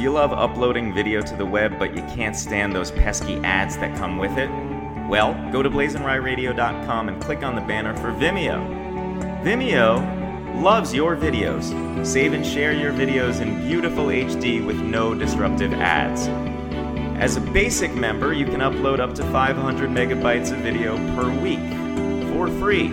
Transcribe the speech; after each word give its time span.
Do 0.00 0.04
you 0.04 0.12
love 0.12 0.32
uploading 0.32 0.94
video 0.94 1.20
to 1.20 1.36
the 1.36 1.44
web, 1.44 1.78
but 1.78 1.94
you 1.94 2.00
can't 2.04 2.34
stand 2.34 2.74
those 2.74 2.90
pesky 2.90 3.36
ads 3.44 3.76
that 3.76 3.94
come 3.98 4.16
with 4.16 4.38
it? 4.38 4.48
Well, 5.10 5.34
go 5.52 5.62
to 5.62 5.68
blazingryradio.com 5.68 7.10
and 7.10 7.20
click 7.20 7.42
on 7.42 7.54
the 7.54 7.60
banner 7.60 7.94
for 7.94 8.10
Vimeo. 8.10 8.64
Vimeo 9.44 10.62
loves 10.62 10.94
your 10.94 11.16
videos. 11.16 11.66
Save 12.06 12.32
and 12.32 12.46
share 12.46 12.72
your 12.72 12.94
videos 12.94 13.42
in 13.42 13.60
beautiful 13.68 14.06
HD 14.06 14.64
with 14.64 14.80
no 14.80 15.14
disruptive 15.14 15.74
ads. 15.74 16.28
As 17.22 17.36
a 17.36 17.40
basic 17.42 17.92
member, 17.94 18.32
you 18.32 18.46
can 18.46 18.60
upload 18.60 19.00
up 19.00 19.14
to 19.16 19.22
500 19.24 19.90
megabytes 19.90 20.50
of 20.50 20.60
video 20.60 20.96
per 21.14 21.28
week 21.42 21.60
for 22.32 22.48
free. 22.58 22.90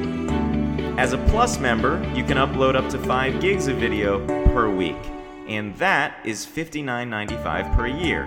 As 0.97 1.13
a 1.13 1.17
Plus 1.29 1.57
member, 1.57 2.03
you 2.13 2.25
can 2.25 2.35
upload 2.35 2.75
up 2.75 2.89
to 2.89 2.99
5 2.99 3.39
gigs 3.39 3.69
of 3.69 3.77
video 3.77 4.19
per 4.47 4.69
week, 4.69 4.97
and 5.47 5.75
that 5.77 6.19
is 6.25 6.45
$59.95 6.45 7.75
per 7.75 7.87
year. 7.87 8.25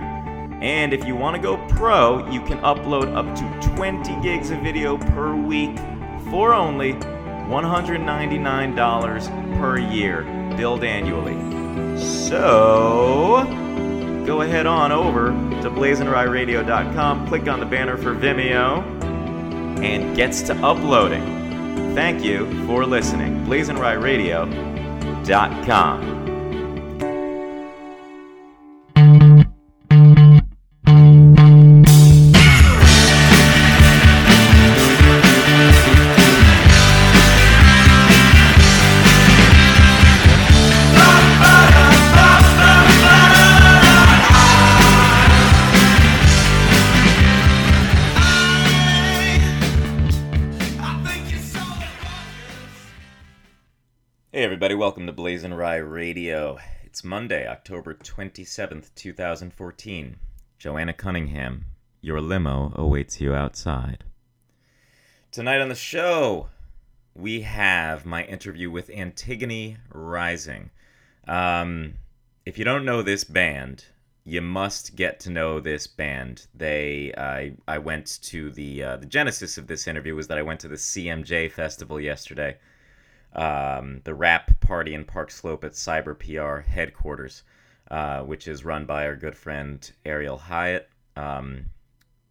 And 0.61 0.93
if 0.93 1.07
you 1.07 1.15
want 1.17 1.37
to 1.37 1.43
go 1.43 1.57
pro, 1.69 2.29
you 2.31 2.43
can 2.43 2.59
upload 2.59 3.15
up 3.15 3.35
to 3.37 3.45
20 3.77 4.21
gigs 4.21 4.51
of 4.51 4.61
video 4.61 4.99
per 4.99 5.35
week 5.35 5.75
for 6.31 6.53
only 6.53 6.93
$199 6.95 9.59
per 9.59 9.79
year, 9.79 10.25
billed 10.57 10.85
annually. 10.85 11.39
So, 11.99 13.45
go 14.27 14.43
ahead 14.43 14.67
on 14.67 14.93
over 14.93 15.29
to 15.63 15.71
blazingryradio.com, 15.71 17.27
click 17.27 17.49
on 17.49 17.61
the 17.61 17.67
banner 17.67 17.97
for 17.97 18.15
Vimeo, 18.15 18.83
and 19.83 20.15
gets 20.15 20.43
to 20.43 20.55
uploading. 20.57 21.25
Thank 21.95 22.23
you 22.23 22.45
for 22.67 22.85
listening. 22.85 23.47
blazingryradio.com. 23.47 26.30
welcome 55.01 55.07
to 55.07 55.23
Blazing 55.23 55.55
Rye 55.55 55.77
Radio. 55.77 56.59
It's 56.85 57.03
Monday, 57.03 57.49
October 57.49 57.95
27th, 57.95 58.95
2014. 58.95 60.17
Joanna 60.59 60.93
Cunningham, 60.93 61.65
your 62.03 62.21
limo 62.21 62.71
awaits 62.75 63.19
you 63.19 63.33
outside. 63.33 64.05
Tonight 65.33 65.63
on 65.63 65.71
the 65.71 65.75
show, 65.75 66.51
we 67.15 67.41
have 67.41 68.05
my 68.05 68.25
interview 68.25 68.71
with 68.71 68.91
Antigone 68.91 69.79
Rising. 69.91 70.69
Um, 71.27 71.95
if 72.45 72.59
you 72.59 72.67
don't 72.67 72.85
know 72.85 73.01
this 73.01 73.25
band, 73.25 73.87
you 74.25 74.43
must 74.43 74.97
get 74.97 75.19
to 75.21 75.31
know 75.31 75.61
this 75.61 75.87
band. 75.87 76.47
They, 76.55 77.15
I, 77.17 77.55
I 77.67 77.79
went 77.79 78.21
to 78.25 78.51
the 78.51 78.83
uh, 78.83 78.97
the 78.99 79.07
genesis 79.07 79.57
of 79.57 79.67
this 79.67 79.89
interview 79.89 80.15
was 80.15 80.29
that 80.29 80.37
I 80.37 80.43
went 80.43 80.61
to 80.61 80.69
the 80.69 80.75
CMJ 80.75 81.53
festival 81.53 81.99
yesterday 81.99 82.59
um, 83.35 84.01
the 84.05 84.15
wrap 84.15 84.61
party 84.61 84.95
in 84.95 85.05
Park 85.05 85.31
Slope 85.31 85.65
at 85.65 85.73
Cyber 85.73 86.19
PR 86.19 86.69
headquarters, 86.69 87.43
uh, 87.91 88.23
which 88.23 88.49
is 88.49 88.65
run 88.65 88.87
by 88.87 89.07
our 89.07 89.17
good 89.17 89.37
friend 89.37 89.91
Ariel 90.05 90.39
Hyatt. 90.39 90.89
Um, 91.17 91.67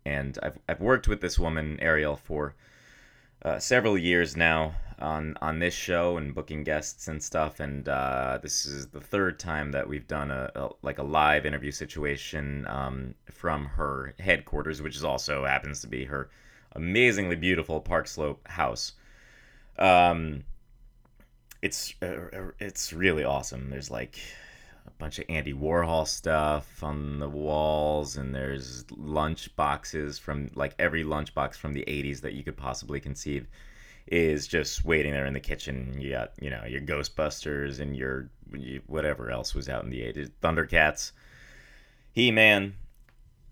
and 0.05 0.37
I've, 0.41 0.57
I've 0.67 0.81
worked 0.81 1.07
with 1.07 1.21
this 1.21 1.37
woman, 1.37 1.77
Ariel, 1.81 2.15
for 2.15 2.55
uh, 3.43 3.59
several 3.59 3.97
years 3.97 4.35
now 4.35 4.75
on, 4.99 5.37
on 5.41 5.59
this 5.59 5.73
show 5.73 6.17
and 6.17 6.35
booking 6.35 6.63
guests 6.63 7.07
and 7.07 7.23
stuff. 7.23 7.59
And 7.59 7.87
uh, 7.87 8.39
this 8.41 8.65
is 8.65 8.87
the 8.87 8.99
third 8.99 9.39
time 9.39 9.71
that 9.71 9.87
we've 9.87 10.07
done 10.07 10.31
a, 10.31 10.51
a 10.55 10.69
like 10.81 10.97
a 10.97 11.03
live 11.03 11.45
interview 11.45 11.71
situation 11.71 12.65
um, 12.67 13.15
from 13.31 13.65
her 13.65 14.13
headquarters, 14.19 14.81
which 14.81 14.95
is 14.95 15.03
also 15.03 15.45
happens 15.45 15.81
to 15.81 15.87
be 15.87 16.05
her 16.05 16.29
amazingly 16.73 17.35
beautiful 17.35 17.79
Park 17.79 18.07
Slope 18.07 18.45
house. 18.47 18.93
Um, 19.77 20.43
it's 21.61 21.93
uh, 22.01 22.51
it's 22.59 22.93
really 22.93 23.23
awesome. 23.23 23.69
There's 23.69 23.91
like 23.91 24.19
a 24.87 24.91
bunch 24.91 25.19
of 25.19 25.25
Andy 25.29 25.53
Warhol 25.53 26.07
stuff 26.07 26.83
on 26.83 27.19
the 27.19 27.29
walls, 27.29 28.17
and 28.17 28.33
there's 28.33 28.85
lunch 28.91 29.55
boxes 29.55 30.17
from 30.17 30.49
like 30.55 30.73
every 30.79 31.03
lunch 31.03 31.33
box 31.33 31.57
from 31.57 31.73
the 31.73 31.83
'80s 31.87 32.21
that 32.21 32.33
you 32.33 32.43
could 32.43 32.57
possibly 32.57 32.99
conceive 32.99 33.47
is 34.07 34.47
just 34.47 34.83
waiting 34.83 35.11
there 35.11 35.25
in 35.25 35.33
the 35.33 35.39
kitchen. 35.39 35.95
You 35.99 36.11
got 36.11 36.31
you 36.41 36.49
know 36.49 36.63
your 36.65 36.81
Ghostbusters 36.81 37.79
and 37.79 37.95
your 37.95 38.29
whatever 38.87 39.29
else 39.29 39.53
was 39.53 39.69
out 39.69 39.83
in 39.83 39.89
the 39.89 40.01
'80s, 40.01 40.31
Thundercats, 40.41 41.11
He 42.13 42.31
Man. 42.31 42.75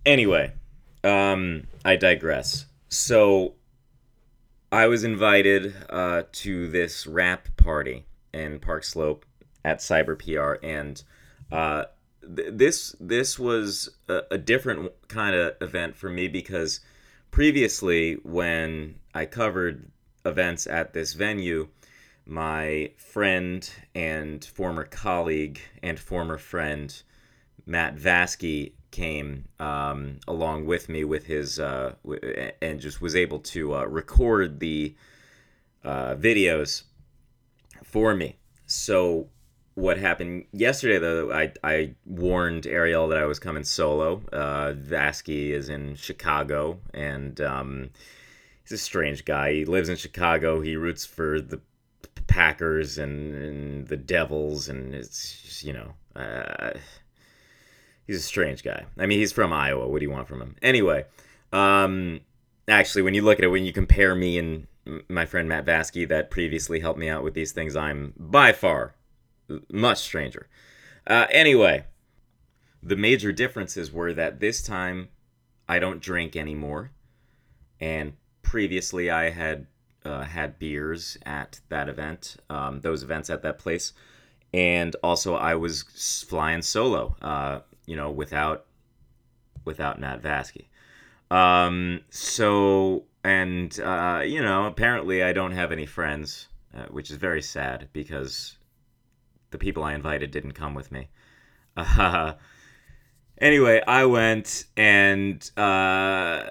Anyway, 0.05 0.53
um, 1.03 1.67
I 1.83 1.97
digress. 1.97 2.65
So 2.89 3.55
I 4.71 4.87
was 4.87 5.03
invited 5.03 5.73
uh, 5.89 6.23
to 6.33 6.67
this 6.67 7.07
wrap 7.07 7.47
party 7.55 8.05
in 8.33 8.59
Park 8.59 8.83
Slope 8.83 9.25
at 9.63 9.79
Cyber 9.79 10.17
PR, 10.17 10.63
and 10.65 11.01
uh, 11.51 11.85
th- 12.35 12.49
this 12.51 12.95
this 12.99 13.39
was 13.39 13.89
a, 14.09 14.23
a 14.31 14.37
different 14.37 14.91
kind 15.07 15.35
of 15.35 15.55
event 15.61 15.95
for 15.95 16.09
me 16.09 16.27
because 16.27 16.81
previously, 17.31 18.15
when 18.23 18.95
I 19.13 19.25
covered 19.25 19.89
events 20.25 20.67
at 20.67 20.91
this 20.91 21.13
venue, 21.13 21.69
my 22.25 22.91
friend 22.97 23.69
and 23.95 24.43
former 24.43 24.83
colleague 24.83 25.61
and 25.81 25.97
former 25.97 26.37
friend 26.37 27.01
Matt 27.65 27.95
Vasky 27.95 28.73
came 28.91 29.45
um, 29.59 30.19
along 30.27 30.65
with 30.65 30.89
me 30.89 31.03
with 31.03 31.25
his 31.25 31.59
uh, 31.59 31.93
w- 32.03 32.51
and 32.61 32.79
just 32.79 33.01
was 33.01 33.15
able 33.15 33.39
to 33.39 33.75
uh, 33.75 33.83
record 33.85 34.59
the 34.59 34.95
uh, 35.83 36.15
videos 36.15 36.83
for 37.83 38.15
me. 38.15 38.37
So 38.65 39.29
what 39.77 39.97
happened 39.99 40.43
yesterday 40.51 40.97
though 40.97 41.31
I, 41.31 41.53
I 41.63 41.93
warned 42.03 42.65
ariel 42.65 43.07
that 43.09 43.19
i 43.19 43.25
was 43.25 43.37
coming 43.37 43.63
solo. 43.63 44.23
Uh, 44.33 44.73
vasky 44.73 45.51
is 45.51 45.69
in 45.69 45.95
chicago 45.95 46.79
and 46.95 47.39
um, 47.41 47.91
he's 48.63 48.71
a 48.71 48.77
strange 48.79 49.23
guy. 49.23 49.53
He 49.53 49.65
lives 49.65 49.87
in 49.87 49.95
chicago. 49.95 50.61
He 50.61 50.75
roots 50.75 51.05
for 51.05 51.39
the 51.39 51.61
packers 52.25 52.97
and, 52.97 53.35
and 53.35 53.87
the 53.87 53.97
devils 53.97 54.67
and 54.67 54.95
it's 54.95 55.41
just, 55.43 55.63
you 55.63 55.73
know 55.73 55.93
uh, 56.15 56.71
he's 58.07 58.17
a 58.17 58.21
strange 58.21 58.63
guy. 58.63 58.85
I 58.97 59.05
mean, 59.05 59.19
he's 59.19 59.33
from 59.33 59.53
Iowa. 59.53 59.87
What 59.87 59.99
do 59.99 60.05
you 60.05 60.11
want 60.11 60.27
from 60.27 60.41
him? 60.41 60.55
Anyway, 60.61 61.05
um, 61.51 62.21
actually, 62.67 63.03
when 63.03 63.13
you 63.13 63.21
look 63.21 63.37
at 63.37 63.45
it, 63.45 63.49
when 63.49 63.65
you 63.65 63.73
compare 63.73 64.15
me 64.15 64.37
and 64.37 64.67
my 65.09 65.25
friend 65.25 65.47
Matt 65.47 65.65
Vasky, 65.65 66.07
that 66.07 66.31
previously 66.31 66.79
helped 66.79 66.99
me 66.99 67.09
out 67.09 67.23
with 67.23 67.33
these 67.33 67.51
things, 67.51 67.75
I'm 67.75 68.13
by 68.17 68.53
far 68.53 68.95
much 69.71 69.99
stranger. 69.99 70.47
Uh, 71.05 71.27
anyway, 71.29 71.85
the 72.81 72.95
major 72.95 73.31
differences 73.31 73.91
were 73.91 74.13
that 74.13 74.39
this 74.39 74.61
time 74.61 75.09
I 75.67 75.79
don't 75.79 76.01
drink 76.01 76.35
anymore, 76.35 76.91
and 77.79 78.13
previously 78.41 79.09
I 79.09 79.29
had 79.29 79.67
uh, 80.05 80.23
had 80.23 80.57
beers 80.57 81.17
at 81.25 81.59
that 81.69 81.89
event, 81.89 82.37
um, 82.49 82.79
those 82.81 83.03
events 83.03 83.29
at 83.29 83.41
that 83.41 83.59
place, 83.59 83.93
and 84.53 84.95
also 85.03 85.35
I 85.35 85.55
was 85.55 86.25
flying 86.29 86.61
solo. 86.61 87.15
Uh, 87.21 87.59
you 87.87 87.95
know, 87.95 88.11
without 88.11 88.65
without 89.65 89.99
Matt 89.99 90.21
Vasky. 90.21 90.67
Um, 91.31 92.01
so 92.11 93.05
and 93.23 93.77
uh, 93.79 94.21
you 94.23 94.41
know, 94.41 94.65
apparently 94.65 95.23
I 95.23 95.33
don't 95.33 95.53
have 95.53 95.71
any 95.71 95.87
friends, 95.87 96.47
uh, 96.77 96.85
which 96.85 97.09
is 97.09 97.17
very 97.17 97.41
sad 97.41 97.89
because 97.91 98.57
the 99.49 99.57
people 99.57 99.83
I 99.83 99.95
invited 99.95 100.29
didn't 100.31 100.53
come 100.53 100.75
with 100.75 100.91
me. 100.91 101.09
Uh, 101.75 102.33
anyway, 103.41 103.81
I 103.87 104.05
went 104.05 104.65
and 104.75 105.49
uh, 105.57 106.49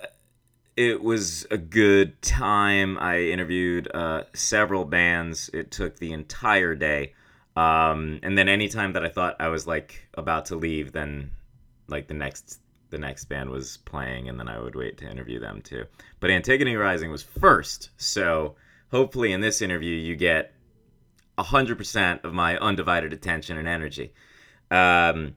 it 0.77 1.03
was 1.03 1.47
a 1.51 1.59
good 1.59 2.21
time. 2.21 2.99
I 2.99 3.21
interviewed 3.21 3.89
uh, 3.95 4.25
several 4.35 4.85
bands. 4.85 5.49
It 5.55 5.71
took 5.71 5.99
the 5.99 6.13
entire 6.13 6.75
day. 6.75 7.15
Um, 7.57 8.21
and 8.23 8.37
then 8.37 8.49
anytime 8.49 8.93
that 8.93 9.05
I 9.05 9.09
thought 9.09 9.37
I 9.41 9.49
was 9.49 9.67
like 9.67 10.07
about 10.15 10.47
to 10.47 10.57
leave, 10.57 10.93
then 10.93 11.31
like 11.89 12.07
the 12.07 12.15
next 12.15 12.61
the 12.91 12.99
next 12.99 13.25
band 13.25 13.51
was 13.51 13.79
playing, 13.79 14.29
and 14.29 14.39
then 14.39 14.49
I 14.49 14.61
would 14.61 14.77
wait 14.77 14.99
to 14.99 15.11
interview 15.11 15.41
them 15.41 15.63
too. 15.63 15.85
But 16.21 16.31
Antigone 16.31 16.77
Rising 16.77 17.11
was 17.11 17.23
first, 17.23 17.91
so 17.97 18.55
hopefully 18.91 19.33
in 19.33 19.41
this 19.41 19.63
interview 19.63 19.95
you 19.95 20.17
get 20.17 20.53
hundred 21.39 21.77
percent 21.77 22.25
of 22.25 22.33
my 22.33 22.57
undivided 22.59 23.13
attention 23.13 23.59
and 23.59 23.69
energy. 23.69 24.13
Um, 24.71 25.37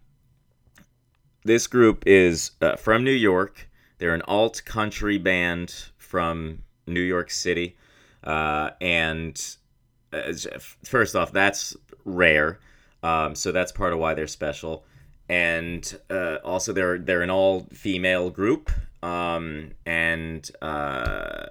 this 1.44 1.68
group 1.68 2.04
is 2.06 2.52
uh, 2.62 2.76
from 2.76 3.04
New 3.04 3.12
York. 3.12 3.70
They're 3.98 4.14
an 4.14 4.22
alt 4.24 4.62
country 4.66 5.18
band 5.18 5.74
from 5.98 6.64
New 6.88 7.02
York 7.02 7.32
City, 7.32 7.78
uh, 8.24 8.72
and 8.82 9.58
first 10.84 11.16
off, 11.16 11.32
that's 11.32 11.76
rare. 12.06 12.60
Um, 13.04 13.36
so 13.36 13.52
that's 13.52 13.72
part 13.72 13.94
of 13.94 14.00
why 14.00 14.14
they're 14.14 14.28
special. 14.28 14.84
And 15.30 16.00
uh, 16.10 16.38
also, 16.44 16.74
they're 16.74 16.98
they're 16.98 17.22
an 17.22 17.30
all 17.30 17.68
female 17.72 18.32
group, 18.32 18.72
um, 19.04 19.72
and 19.86 20.50
uh, 20.60 21.46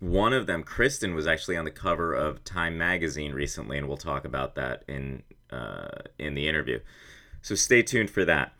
one 0.00 0.34
of 0.34 0.46
them, 0.46 0.62
Kristen, 0.62 1.14
was 1.14 1.26
actually 1.26 1.56
on 1.56 1.64
the 1.64 1.70
cover 1.70 2.12
of 2.12 2.44
Time 2.44 2.76
magazine 2.76 3.32
recently, 3.32 3.78
and 3.78 3.88
we'll 3.88 3.96
talk 3.96 4.26
about 4.26 4.56
that 4.56 4.84
in 4.86 5.22
uh, 5.50 5.88
in 6.18 6.34
the 6.34 6.46
interview. 6.46 6.80
So 7.40 7.54
stay 7.54 7.82
tuned 7.82 8.10
for 8.10 8.26
that. 8.26 8.52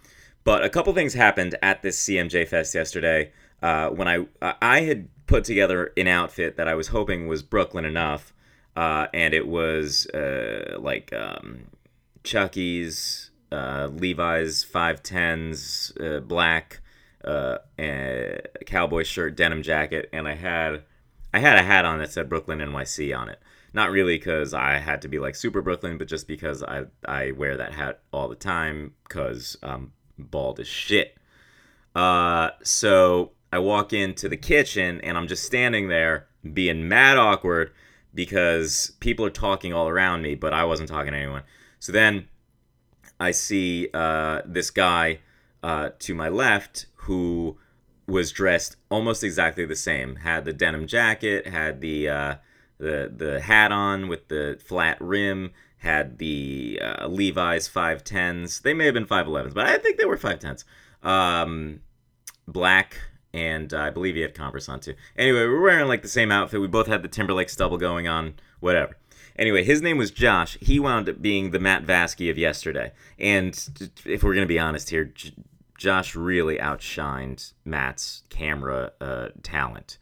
But 0.44 0.64
a 0.64 0.70
couple 0.70 0.93
things 0.94 1.14
happened 1.14 1.56
at 1.62 1.82
this 1.82 2.02
CMJ 2.06 2.49
Fest 2.49 2.75
yesterday. 2.75 3.32
Uh, 3.62 3.88
when 3.88 4.08
I 4.08 4.26
I 4.40 4.81
had 4.82 5.08
put 5.26 5.44
together 5.44 5.93
an 5.96 6.06
outfit 6.06 6.56
that 6.56 6.69
I 6.69 6.75
was 6.75 6.88
hoping 6.88 7.26
was 7.26 7.43
Brooklyn 7.43 7.84
enough, 7.84 8.32
uh, 8.76 9.06
and 9.14 9.34
it 9.34 9.46
was 9.46 10.06
uh, 10.08 10.76
like 10.80 11.12
um, 11.12 11.66
Chucky's, 12.24 13.30
uh, 13.52 13.88
Levi's 13.92 14.64
five 14.64 15.02
tens, 15.02 15.92
uh, 16.00 16.20
black, 16.20 16.80
uh, 17.24 17.58
and 17.78 18.40
cowboy 18.66 19.02
shirt, 19.02 19.36
denim 19.36 19.62
jacket, 19.62 20.08
and 20.12 20.26
I 20.28 20.34
had 20.34 20.82
I 21.32 21.38
had 21.40 21.58
a 21.58 21.62
hat 21.62 21.84
on 21.84 21.98
that 21.98 22.12
said 22.12 22.28
Brooklyn 22.28 22.60
NYC 22.60 23.16
on 23.16 23.28
it. 23.28 23.40
Not 23.72 23.90
really 23.90 24.18
because 24.18 24.54
I 24.54 24.78
had 24.78 25.02
to 25.02 25.08
be 25.08 25.18
like 25.18 25.34
super 25.34 25.62
Brooklyn, 25.62 25.98
but 25.98 26.08
just 26.08 26.28
because 26.28 26.62
I 26.62 26.84
I 27.04 27.32
wear 27.32 27.56
that 27.56 27.72
hat 27.72 28.00
all 28.12 28.28
the 28.28 28.34
time 28.34 28.94
because 29.04 29.56
I'm 29.62 29.92
bald 30.18 30.60
as 30.60 30.68
shit. 30.68 31.16
Uh, 31.94 32.50
so 32.62 33.32
I 33.52 33.58
walk 33.58 33.92
into 33.92 34.28
the 34.28 34.36
kitchen 34.36 35.00
and 35.02 35.16
I'm 35.16 35.28
just 35.28 35.44
standing 35.44 35.88
there 35.88 36.26
being 36.52 36.88
mad 36.88 37.16
awkward 37.16 37.72
because 38.14 38.93
people 39.00 39.25
are 39.26 39.31
talking 39.31 39.72
all 39.72 39.88
around 39.88 40.22
me, 40.22 40.34
but 40.34 40.52
I 40.52 40.64
wasn't 40.64 40.88
talking 40.88 41.12
to 41.12 41.19
anyone. 41.19 41.43
So 41.81 41.93
then 41.93 42.28
I 43.19 43.32
see 43.32 43.88
uh, 43.93 44.43
this 44.44 44.70
guy 44.70 45.20
uh, 45.62 45.90
to 45.99 46.14
my 46.14 46.28
left 46.28 46.87
who 46.94 47.58
was 48.06 48.32
dressed 48.32 48.76
almost 48.90 49.25
exactly 49.25 49.64
the 49.64 49.76
same. 49.76 50.16
Had 50.16 50.44
the 50.44 50.52
denim 50.52 50.87
jacket, 50.87 51.46
had 51.46 51.81
the 51.81 52.08
uh, 52.08 52.34
the 52.78 53.12
the 53.14 53.40
hat 53.40 53.72
on 53.72 54.08
with 54.08 54.28
the 54.28 54.58
flat 54.64 54.99
rim, 55.00 55.52
had 55.78 56.19
the 56.19 56.81
uh, 56.82 57.06
Levi's 57.06 57.69
five 57.69 58.05
tens. 58.05 58.60
They 58.60 58.75
may 58.75 58.84
have 58.84 58.94
been 58.94 59.06
five 59.06 59.26
elevens, 59.26 59.55
but 59.55 59.67
I 59.67 59.78
think 59.78 59.99
they 59.99 60.05
were 60.05 60.17
five 60.17 60.38
tens. 60.38 60.64
Um, 61.02 61.81
black 62.46 62.99
and 63.34 63.75
uh, 63.75 63.81
I 63.81 63.90
believe 63.90 64.14
he 64.14 64.20
had 64.20 64.32
Converse 64.34 64.69
on 64.69 64.78
too. 64.78 64.94
Anyway, 65.19 65.40
we 65.40 65.46
are 65.46 65.60
wearing 65.60 65.88
like 65.88 66.02
the 66.02 66.08
same 66.08 66.31
outfit. 66.31 66.60
We 66.60 66.69
both 66.69 66.86
had 66.86 67.02
the 67.02 67.08
Timberlake 67.08 67.50
stubble 67.50 67.78
going 67.78 68.06
on, 68.06 68.34
whatever. 68.60 68.96
Anyway, 69.36 69.64
his 69.64 69.82
name 69.82 69.98
was 69.98 70.12
Josh. 70.12 70.56
He 70.60 70.78
wound 70.78 71.08
up 71.08 71.20
being 71.20 71.50
the 71.50 71.58
Matt 71.58 71.84
Vasky 71.84 72.31
of 72.31 72.38
yesterday. 72.38 72.92
And 73.19 73.52
if 74.06 74.22
we're 74.22 74.34
going 74.34 74.46
to 74.46 74.52
be 74.52 74.60
honest 74.60 74.90
here, 74.90 75.06
J- 75.06 75.34
Josh 75.76 76.14
really 76.14 76.58
outshined 76.58 77.52
Matt's 77.64 78.22
camera 78.31 78.92
uh, 79.00 79.28
talent. 79.42 79.98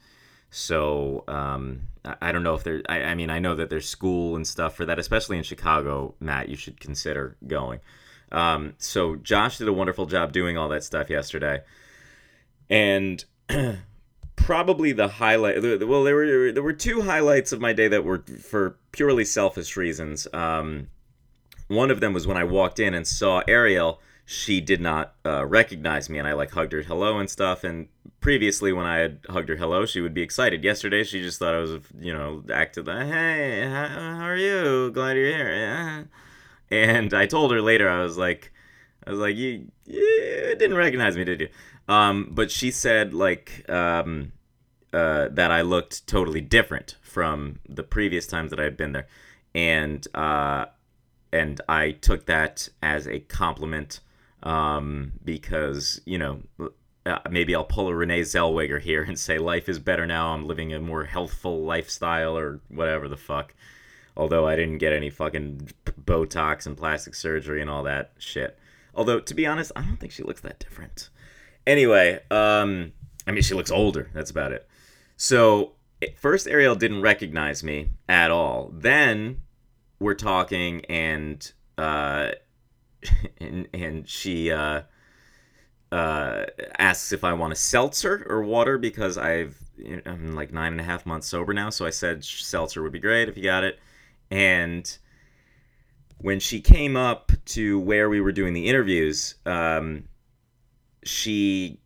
So 0.50 1.24
um, 1.26 1.84
I, 2.04 2.16
I 2.20 2.32
don't 2.32 2.42
know 2.42 2.54
if 2.54 2.64
there. 2.64 2.82
I, 2.90 3.02
I 3.04 3.14
mean, 3.14 3.30
I 3.30 3.38
know 3.38 3.54
that 3.54 3.70
there's 3.70 3.88
school 3.88 4.36
and 4.36 4.46
stuff 4.46 4.76
for 4.76 4.84
that, 4.84 4.98
especially 4.98 5.38
in 5.38 5.42
Chicago. 5.42 6.14
Matt, 6.20 6.50
you 6.50 6.56
should 6.56 6.78
consider 6.78 7.38
going. 7.46 7.80
Um, 8.30 8.74
so 8.76 9.16
Josh 9.16 9.56
did 9.56 9.68
a 9.68 9.72
wonderful 9.72 10.04
job 10.04 10.32
doing 10.32 10.58
all 10.58 10.68
that 10.68 10.84
stuff 10.84 11.08
yesterday 11.08 11.62
and 12.70 13.24
probably 14.36 14.90
the 14.92 15.06
highlight 15.06 15.62
well 15.62 16.02
there 16.02 16.16
were 16.16 16.52
there 16.52 16.62
were 16.62 16.72
two 16.72 17.02
highlights 17.02 17.52
of 17.52 17.60
my 17.60 17.72
day 17.72 17.86
that 17.86 18.04
were 18.04 18.24
for 18.40 18.76
purely 18.90 19.24
selfish 19.24 19.76
reasons. 19.76 20.26
Um, 20.32 20.88
one 21.68 21.90
of 21.90 22.00
them 22.00 22.12
was 22.12 22.26
when 22.26 22.36
i 22.36 22.44
walked 22.44 22.78
in 22.78 22.92
and 22.92 23.06
saw 23.06 23.42
ariel 23.46 24.00
she 24.24 24.60
did 24.60 24.80
not 24.80 25.14
uh, 25.24 25.44
recognize 25.46 26.10
me 26.10 26.18
and 26.18 26.26
i 26.26 26.32
like 26.32 26.50
hugged 26.50 26.72
her 26.72 26.82
hello 26.82 27.18
and 27.18 27.30
stuff. 27.30 27.64
And 27.64 27.88
previously 28.20 28.72
when 28.72 28.86
i 28.86 28.96
had 28.98 29.20
hugged 29.28 29.48
her 29.48 29.56
hello 29.56 29.86
she 29.86 30.00
would 30.00 30.14
be 30.14 30.22
excited. 30.22 30.64
Yesterday 30.64 31.04
she 31.04 31.22
just 31.22 31.38
thought 31.38 31.54
i 31.54 31.58
was 31.58 31.78
you 31.98 32.12
know 32.12 32.42
acted 32.52 32.86
like 32.86 33.06
hey 33.06 33.66
how 33.68 34.24
are 34.24 34.36
you? 34.36 34.90
Glad 34.90 35.16
you're 35.16 35.26
here. 35.26 36.08
And 36.70 37.14
i 37.14 37.26
told 37.26 37.52
her 37.52 37.62
later 37.62 37.88
i 37.88 38.02
was 38.02 38.18
like 38.18 38.52
i 39.06 39.10
was 39.10 39.20
like 39.20 39.36
you, 39.36 39.70
you 39.86 40.56
didn't 40.58 40.76
recognize 40.76 41.16
me 41.16 41.24
did 41.24 41.40
you 41.42 41.48
um, 41.92 42.28
but 42.30 42.50
she 42.50 42.70
said 42.70 43.12
like 43.12 43.68
um, 43.68 44.32
uh, 44.94 45.28
that 45.28 45.50
I 45.50 45.60
looked 45.60 46.06
totally 46.06 46.40
different 46.40 46.96
from 47.02 47.58
the 47.68 47.82
previous 47.82 48.26
times 48.26 48.50
that 48.50 48.58
I 48.58 48.64
had 48.64 48.78
been 48.78 48.92
there, 48.92 49.08
and 49.54 50.06
uh, 50.14 50.66
and 51.32 51.60
I 51.68 51.90
took 51.92 52.24
that 52.26 52.70
as 52.82 53.06
a 53.06 53.20
compliment 53.20 54.00
um, 54.42 55.12
because 55.22 56.00
you 56.06 56.16
know 56.16 56.40
uh, 57.04 57.18
maybe 57.30 57.54
I'll 57.54 57.64
pull 57.64 57.88
a 57.88 57.94
Renee 57.94 58.22
Zellweger 58.22 58.80
here 58.80 59.02
and 59.02 59.18
say 59.18 59.36
life 59.36 59.68
is 59.68 59.78
better 59.78 60.06
now. 60.06 60.32
I'm 60.32 60.46
living 60.46 60.72
a 60.72 60.80
more 60.80 61.04
healthful 61.04 61.62
lifestyle 61.62 62.38
or 62.38 62.60
whatever 62.68 63.06
the 63.06 63.18
fuck. 63.18 63.54
Although 64.16 64.46
I 64.46 64.56
didn't 64.56 64.78
get 64.78 64.94
any 64.94 65.10
fucking 65.10 65.70
Botox 65.84 66.66
and 66.66 66.76
plastic 66.76 67.14
surgery 67.14 67.60
and 67.60 67.68
all 67.68 67.82
that 67.82 68.12
shit. 68.18 68.58
Although 68.94 69.20
to 69.20 69.34
be 69.34 69.46
honest, 69.46 69.72
I 69.76 69.82
don't 69.82 69.98
think 69.98 70.12
she 70.12 70.22
looks 70.22 70.40
that 70.40 70.58
different. 70.58 71.10
Anyway, 71.66 72.20
um, 72.30 72.92
I 73.26 73.30
mean, 73.30 73.42
she 73.42 73.54
looks 73.54 73.70
older. 73.70 74.10
That's 74.12 74.30
about 74.30 74.52
it. 74.52 74.68
So 75.16 75.72
first, 76.16 76.46
Ariel 76.48 76.74
didn't 76.74 77.02
recognize 77.02 77.62
me 77.62 77.90
at 78.08 78.30
all. 78.30 78.70
Then 78.72 79.42
we're 79.98 80.14
talking, 80.14 80.84
and 80.86 81.52
uh, 81.78 82.32
and 83.40 83.68
and 83.72 84.08
she 84.08 84.50
uh, 84.50 84.82
uh, 85.90 86.44
asks 86.78 87.12
if 87.12 87.24
I 87.24 87.32
want 87.34 87.52
a 87.52 87.56
seltzer 87.56 88.26
or 88.28 88.42
water 88.42 88.78
because 88.78 89.16
I've 89.18 89.56
I'm 90.06 90.34
like 90.34 90.52
nine 90.52 90.72
and 90.72 90.80
a 90.80 90.84
half 90.84 91.06
months 91.06 91.28
sober 91.28 91.52
now. 91.52 91.70
So 91.70 91.86
I 91.86 91.90
said 91.90 92.24
seltzer 92.24 92.82
would 92.82 92.92
be 92.92 93.00
great 93.00 93.28
if 93.28 93.36
you 93.36 93.44
got 93.44 93.64
it, 93.64 93.78
and 94.30 94.98
when 96.18 96.38
she 96.38 96.60
came 96.60 96.96
up 96.96 97.32
to 97.44 97.80
where 97.80 98.08
we 98.08 98.20
were 98.20 98.30
doing 98.32 98.52
the 98.52 98.68
interviews, 98.68 99.34
um, 99.44 100.04
she 101.04 101.80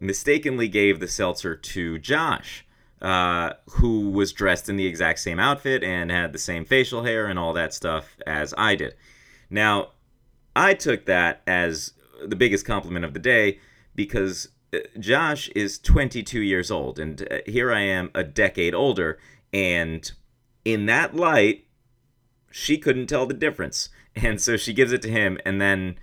mistakenly 0.00 0.68
gave 0.68 1.00
the 1.00 1.08
seltzer 1.08 1.54
to 1.54 1.98
Josh, 1.98 2.66
uh, 3.00 3.52
who 3.70 4.10
was 4.10 4.32
dressed 4.32 4.68
in 4.68 4.76
the 4.76 4.86
exact 4.86 5.18
same 5.20 5.38
outfit 5.38 5.82
and 5.82 6.10
had 6.10 6.32
the 6.32 6.38
same 6.38 6.64
facial 6.64 7.04
hair 7.04 7.26
and 7.26 7.38
all 7.38 7.52
that 7.52 7.74
stuff 7.74 8.16
as 8.26 8.54
I 8.56 8.74
did. 8.74 8.94
Now, 9.50 9.90
I 10.54 10.74
took 10.74 11.06
that 11.06 11.42
as 11.46 11.94
the 12.24 12.36
biggest 12.36 12.66
compliment 12.66 13.04
of 13.04 13.14
the 13.14 13.18
day 13.18 13.58
because 13.94 14.48
uh, 14.72 14.78
Josh 14.98 15.48
is 15.50 15.78
22 15.78 16.40
years 16.40 16.70
old, 16.70 16.98
and 16.98 17.26
uh, 17.30 17.38
here 17.46 17.72
I 17.72 17.80
am 17.80 18.10
a 18.14 18.24
decade 18.24 18.74
older, 18.74 19.18
and 19.52 20.10
in 20.64 20.86
that 20.86 21.14
light, 21.14 21.66
she 22.50 22.78
couldn't 22.78 23.06
tell 23.06 23.26
the 23.26 23.34
difference. 23.34 23.88
And 24.14 24.40
so 24.40 24.58
she 24.58 24.74
gives 24.74 24.92
it 24.92 25.02
to 25.02 25.10
him, 25.10 25.38
and 25.44 25.60
then 25.60 25.98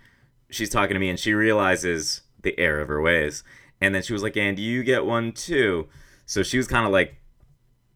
she's 0.50 0.70
talking 0.70 0.94
to 0.94 1.00
me 1.00 1.10
and 1.10 1.20
she 1.20 1.34
realizes 1.34 2.22
the 2.42 2.58
error 2.60 2.82
of 2.82 2.88
her 2.88 3.02
ways. 3.02 3.44
And 3.82 3.96
then 3.96 4.04
she 4.04 4.14
was 4.14 4.24
like, 4.24 4.38
and 4.38 4.60
you 4.60 4.84
get 4.84 5.06
one 5.06 5.32
too. 5.32 5.88
So 6.26 6.44
she 6.44 6.58
was 6.58 6.68
kind 6.68 6.86
of 6.86 6.92
like, 6.92 7.16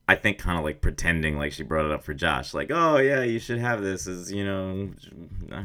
I 0.07 0.15
think, 0.15 0.37
kind 0.37 0.57
of 0.57 0.63
like 0.63 0.81
pretending 0.81 1.37
like 1.37 1.53
she 1.53 1.63
brought 1.63 1.85
it 1.85 1.91
up 1.91 2.03
for 2.03 2.13
Josh. 2.13 2.53
Like, 2.53 2.71
oh, 2.71 2.97
yeah, 2.97 3.23
you 3.23 3.39
should 3.39 3.59
have 3.59 3.81
this 3.81 4.07
as, 4.07 4.31
you 4.31 4.43
know, 4.43 4.89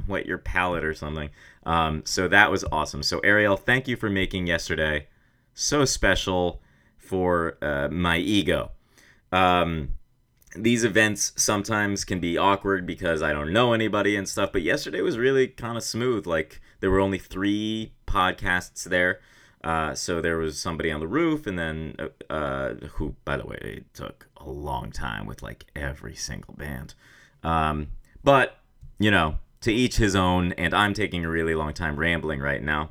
wet 0.06 0.26
your 0.26 0.38
palate 0.38 0.84
or 0.84 0.94
something. 0.94 1.30
Um, 1.66 2.02
so 2.04 2.28
that 2.28 2.50
was 2.50 2.64
awesome. 2.70 3.02
So, 3.02 3.18
Ariel, 3.20 3.56
thank 3.56 3.88
you 3.88 3.96
for 3.96 4.08
making 4.08 4.46
yesterday 4.46 5.08
so 5.54 5.84
special 5.84 6.62
for 6.96 7.58
uh, 7.60 7.88
my 7.88 8.18
ego. 8.18 8.70
Um, 9.32 9.90
these 10.54 10.84
events 10.84 11.32
sometimes 11.36 12.04
can 12.04 12.20
be 12.20 12.38
awkward 12.38 12.86
because 12.86 13.22
I 13.22 13.32
don't 13.32 13.52
know 13.52 13.72
anybody 13.72 14.14
and 14.16 14.28
stuff, 14.28 14.52
but 14.52 14.62
yesterday 14.62 15.00
was 15.00 15.18
really 15.18 15.48
kind 15.48 15.76
of 15.76 15.82
smooth. 15.82 16.26
Like, 16.26 16.60
there 16.80 16.90
were 16.90 17.00
only 17.00 17.18
three 17.18 17.92
podcasts 18.06 18.84
there. 18.84 19.20
Uh, 19.64 19.92
so 19.94 20.20
there 20.20 20.38
was 20.38 20.60
somebody 20.60 20.90
on 20.90 21.00
the 21.00 21.08
roof, 21.08 21.46
and 21.46 21.58
then 21.58 21.96
uh, 21.98 22.32
uh, 22.32 22.74
who, 22.92 23.16
by 23.24 23.36
the 23.36 23.44
way, 23.44 23.58
it 23.60 23.94
took 23.94 24.28
a 24.36 24.48
long 24.48 24.92
time 24.92 25.26
with 25.26 25.42
like 25.42 25.66
every 25.74 26.14
single 26.14 26.54
band. 26.54 26.94
Um, 27.42 27.88
but 28.22 28.58
you 28.98 29.10
know, 29.10 29.38
to 29.60 29.72
each 29.72 29.96
his 29.96 30.14
own. 30.14 30.52
And 30.52 30.74
I'm 30.74 30.94
taking 30.94 31.24
a 31.24 31.30
really 31.30 31.54
long 31.54 31.72
time 31.72 31.96
rambling 31.96 32.40
right 32.40 32.62
now, 32.62 32.90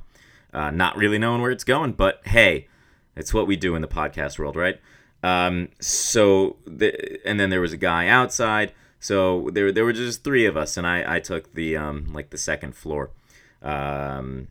uh, 0.53 0.72
not 0.72 0.98
really 0.98 1.17
knowing 1.17 1.41
where 1.41 1.51
it's 1.51 1.63
going. 1.63 1.94
But 1.94 2.22
hey, 2.25 2.67
it's 3.15 3.34
what 3.34 3.48
we 3.48 3.56
do 3.56 3.75
in 3.75 3.82
the 3.82 3.88
podcast 3.88 4.39
world, 4.39 4.56
right? 4.56 4.79
Um, 5.24 5.70
so 5.79 6.58
the, 6.65 7.20
and 7.25 7.39
then 7.39 7.50
there 7.50 7.62
was 7.62 7.74
a 7.74 7.77
guy 7.77 8.08
outside. 8.08 8.74
So 9.00 9.50
there 9.51 9.72
there 9.72 9.86
were 9.86 9.94
just 9.94 10.24
three 10.24 10.46
of 10.46 10.58
us, 10.58 10.77
and 10.77 10.88
I 10.88 11.15
I 11.15 11.20
took 11.20 11.53
the 11.53 11.77
um 11.77 12.12
like 12.13 12.29
the 12.29 12.38
second 12.38 12.75
floor. 12.75 13.12
Um, 13.67 14.47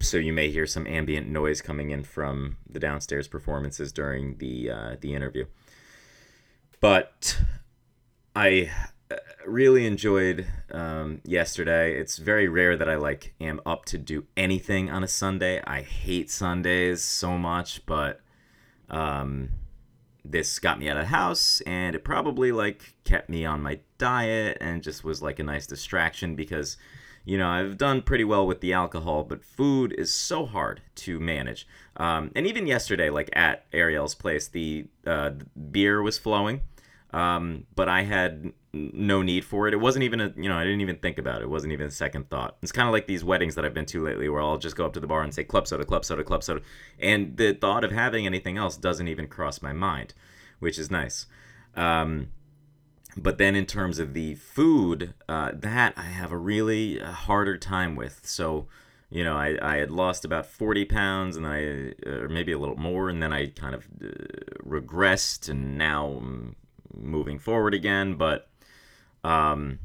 so 0.00 0.16
you 0.16 0.32
may 0.32 0.50
hear 0.50 0.66
some 0.66 0.86
ambient 0.86 1.28
noise 1.28 1.62
coming 1.62 1.90
in 1.90 2.02
from 2.02 2.56
the 2.68 2.80
downstairs 2.80 3.28
performances 3.28 3.92
during 3.92 4.38
the 4.38 4.70
uh, 4.70 4.96
the 5.00 5.14
interview. 5.14 5.46
But 6.80 7.40
I 8.34 8.70
uh, 9.10 9.16
really 9.46 9.86
enjoyed 9.86 10.46
um, 10.72 11.20
yesterday. 11.24 11.98
It's 11.98 12.18
very 12.18 12.48
rare 12.48 12.76
that 12.76 12.88
I 12.88 12.96
like 12.96 13.34
am 13.40 13.60
up 13.64 13.84
to 13.86 13.98
do 13.98 14.26
anything 14.36 14.90
on 14.90 15.04
a 15.04 15.08
Sunday. 15.08 15.62
I 15.64 15.82
hate 15.82 16.30
Sundays 16.30 17.02
so 17.02 17.38
much, 17.38 17.86
but 17.86 18.20
um, 18.90 19.50
this 20.24 20.58
got 20.58 20.80
me 20.80 20.88
out 20.88 20.96
of 20.96 21.04
the 21.04 21.08
house, 21.08 21.60
and 21.60 21.94
it 21.94 22.02
probably 22.02 22.50
like 22.50 22.94
kept 23.04 23.28
me 23.28 23.44
on 23.44 23.62
my 23.62 23.78
diet, 23.98 24.58
and 24.60 24.82
just 24.82 25.04
was 25.04 25.22
like 25.22 25.38
a 25.38 25.44
nice 25.44 25.66
distraction 25.66 26.34
because 26.34 26.76
you 27.28 27.36
know, 27.36 27.50
I've 27.50 27.76
done 27.76 28.00
pretty 28.00 28.24
well 28.24 28.46
with 28.46 28.62
the 28.62 28.72
alcohol, 28.72 29.22
but 29.22 29.44
food 29.44 29.94
is 29.98 30.10
so 30.10 30.46
hard 30.46 30.80
to 30.94 31.20
manage. 31.20 31.68
Um, 31.98 32.30
and 32.34 32.46
even 32.46 32.66
yesterday, 32.66 33.10
like 33.10 33.28
at 33.34 33.66
Ariel's 33.70 34.14
place, 34.14 34.48
the, 34.48 34.86
uh, 35.06 35.32
beer 35.70 36.00
was 36.00 36.16
flowing, 36.16 36.62
um, 37.12 37.66
but 37.74 37.86
I 37.86 38.04
had 38.04 38.54
no 38.72 39.20
need 39.20 39.44
for 39.44 39.68
it. 39.68 39.74
It 39.74 39.76
wasn't 39.76 40.04
even 40.04 40.22
a, 40.22 40.32
you 40.38 40.48
know, 40.48 40.56
I 40.56 40.64
didn't 40.64 40.80
even 40.80 40.96
think 40.96 41.18
about 41.18 41.42
it. 41.42 41.44
It 41.44 41.50
wasn't 41.50 41.74
even 41.74 41.88
a 41.88 41.90
second 41.90 42.30
thought. 42.30 42.56
It's 42.62 42.72
kind 42.72 42.88
of 42.88 42.94
like 42.94 43.06
these 43.06 43.22
weddings 43.22 43.56
that 43.56 43.64
I've 43.66 43.74
been 43.74 43.84
to 43.86 44.02
lately 44.02 44.30
where 44.30 44.40
I'll 44.40 44.56
just 44.56 44.74
go 44.74 44.86
up 44.86 44.94
to 44.94 45.00
the 45.00 45.06
bar 45.06 45.20
and 45.20 45.34
say 45.34 45.44
club 45.44 45.66
soda, 45.66 45.84
club 45.84 46.06
soda, 46.06 46.24
club 46.24 46.42
soda. 46.42 46.62
And 46.98 47.36
the 47.36 47.52
thought 47.52 47.84
of 47.84 47.92
having 47.92 48.24
anything 48.24 48.56
else 48.56 48.78
doesn't 48.78 49.06
even 49.06 49.26
cross 49.26 49.60
my 49.60 49.74
mind, 49.74 50.14
which 50.60 50.78
is 50.78 50.90
nice. 50.90 51.26
Um, 51.76 52.28
but 53.22 53.38
then 53.38 53.54
in 53.54 53.66
terms 53.66 53.98
of 53.98 54.14
the 54.14 54.34
food, 54.34 55.14
uh, 55.28 55.52
that 55.54 55.94
I 55.96 56.02
have 56.02 56.32
a 56.32 56.36
really 56.36 57.00
uh, 57.00 57.12
harder 57.12 57.56
time 57.56 57.96
with. 57.96 58.20
So, 58.24 58.66
you 59.10 59.24
know, 59.24 59.36
I, 59.36 59.58
I 59.60 59.76
had 59.76 59.90
lost 59.90 60.24
about 60.24 60.46
40 60.46 60.84
pounds 60.84 61.36
and 61.36 61.44
then 61.44 61.52
I, 61.52 62.08
or 62.08 62.28
maybe 62.28 62.52
a 62.52 62.58
little 62.58 62.76
more, 62.76 63.08
and 63.08 63.22
then 63.22 63.32
I 63.32 63.48
kind 63.48 63.74
of 63.74 63.86
uh, 64.02 64.08
regressed 64.64 65.48
and 65.48 65.76
now 65.78 66.06
I'm 66.06 66.56
moving 66.94 67.38
forward 67.38 67.74
again. 67.74 68.14
But 68.14 68.48
um, 69.24 69.80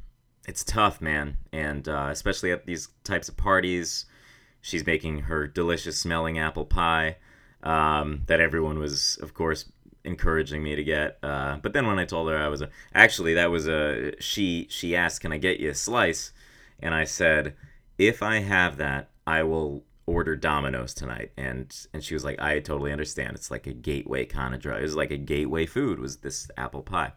it's 0.48 0.64
tough, 0.64 1.02
man. 1.02 1.38
And 1.52 1.88
uh, 1.88 2.10
especially 2.12 2.52
at 2.52 2.66
these 2.66 2.90
types 3.04 3.30
of 3.30 3.38
parties, 3.38 4.06
she's 4.62 4.86
making 4.86 5.20
her 5.20 5.48
delicious 5.48 6.00
smelling 6.00 6.38
apple 6.38 6.66
pie 6.66 7.18
um, 7.64 8.24
that 8.28 8.42
everyone 8.42 8.80
was, 8.80 9.18
of 9.22 9.34
course, 9.34 9.66
encouraging 10.06 10.64
me 10.64 10.76
to 10.76 10.84
get. 10.84 11.18
Uh, 11.24 11.58
but 11.58 11.74
then 11.74 11.88
when 11.88 12.00
I 12.00 12.06
told 12.06 12.30
her 12.30 12.38
I 12.38 12.48
was 12.48 12.62
a, 12.62 12.70
actually 12.94 13.34
that 13.36 13.52
was 13.52 13.68
a 13.68 14.14
she 14.20 14.68
she 14.70 14.96
asked, 14.96 15.22
"Can 15.22 15.32
I 15.32 15.38
get 15.38 15.60
you 15.60 15.70
a 15.70 15.76
slice?" 15.76 16.32
And 16.80 16.94
I 16.94 17.04
said, 17.06 17.56
"If 17.98 18.22
I 18.22 18.40
have 18.40 18.78
that, 18.78 19.10
I 19.26 19.44
will 19.44 19.84
order 20.06 20.36
Domino's 20.36 20.94
tonight." 20.94 21.32
And 21.38 21.76
and 21.94 22.04
she 22.04 22.14
was 22.14 22.24
like, 22.24 22.42
"I 22.42 22.60
totally 22.60 22.92
understand. 22.92 23.36
It's 23.36 23.52
like 23.52 23.68
a 23.68 23.74
gateway 23.74 24.26
kind 24.26 24.54
of 24.54 24.62
drug. 24.62 24.80
It 24.80 24.84
was 24.84 24.96
like 24.96 25.12
a 25.12 25.18
gateway 25.18 25.66
food. 25.66 26.00
Was 26.00 26.18
this 26.18 26.50
apple 26.58 26.84
pie?" 26.84 27.14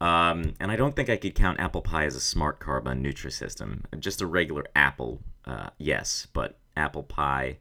Um, 0.00 0.54
and 0.60 0.70
I 0.70 0.76
don't 0.76 0.96
think 0.96 1.08
I 1.08 1.16
could 1.16 1.34
count 1.34 1.60
apple 1.60 1.82
pie 1.82 2.04
as 2.04 2.16
a 2.16 2.20
smart 2.20 2.60
carb 2.60 2.86
on 2.86 3.02
Nutrisystem. 3.02 3.82
Just 4.00 4.20
a 4.20 4.26
regular 4.26 4.64
apple, 4.74 5.22
uh, 5.46 5.70
yes, 5.78 6.26
but 6.32 6.58
apple 6.76 7.04
pie 7.04 7.58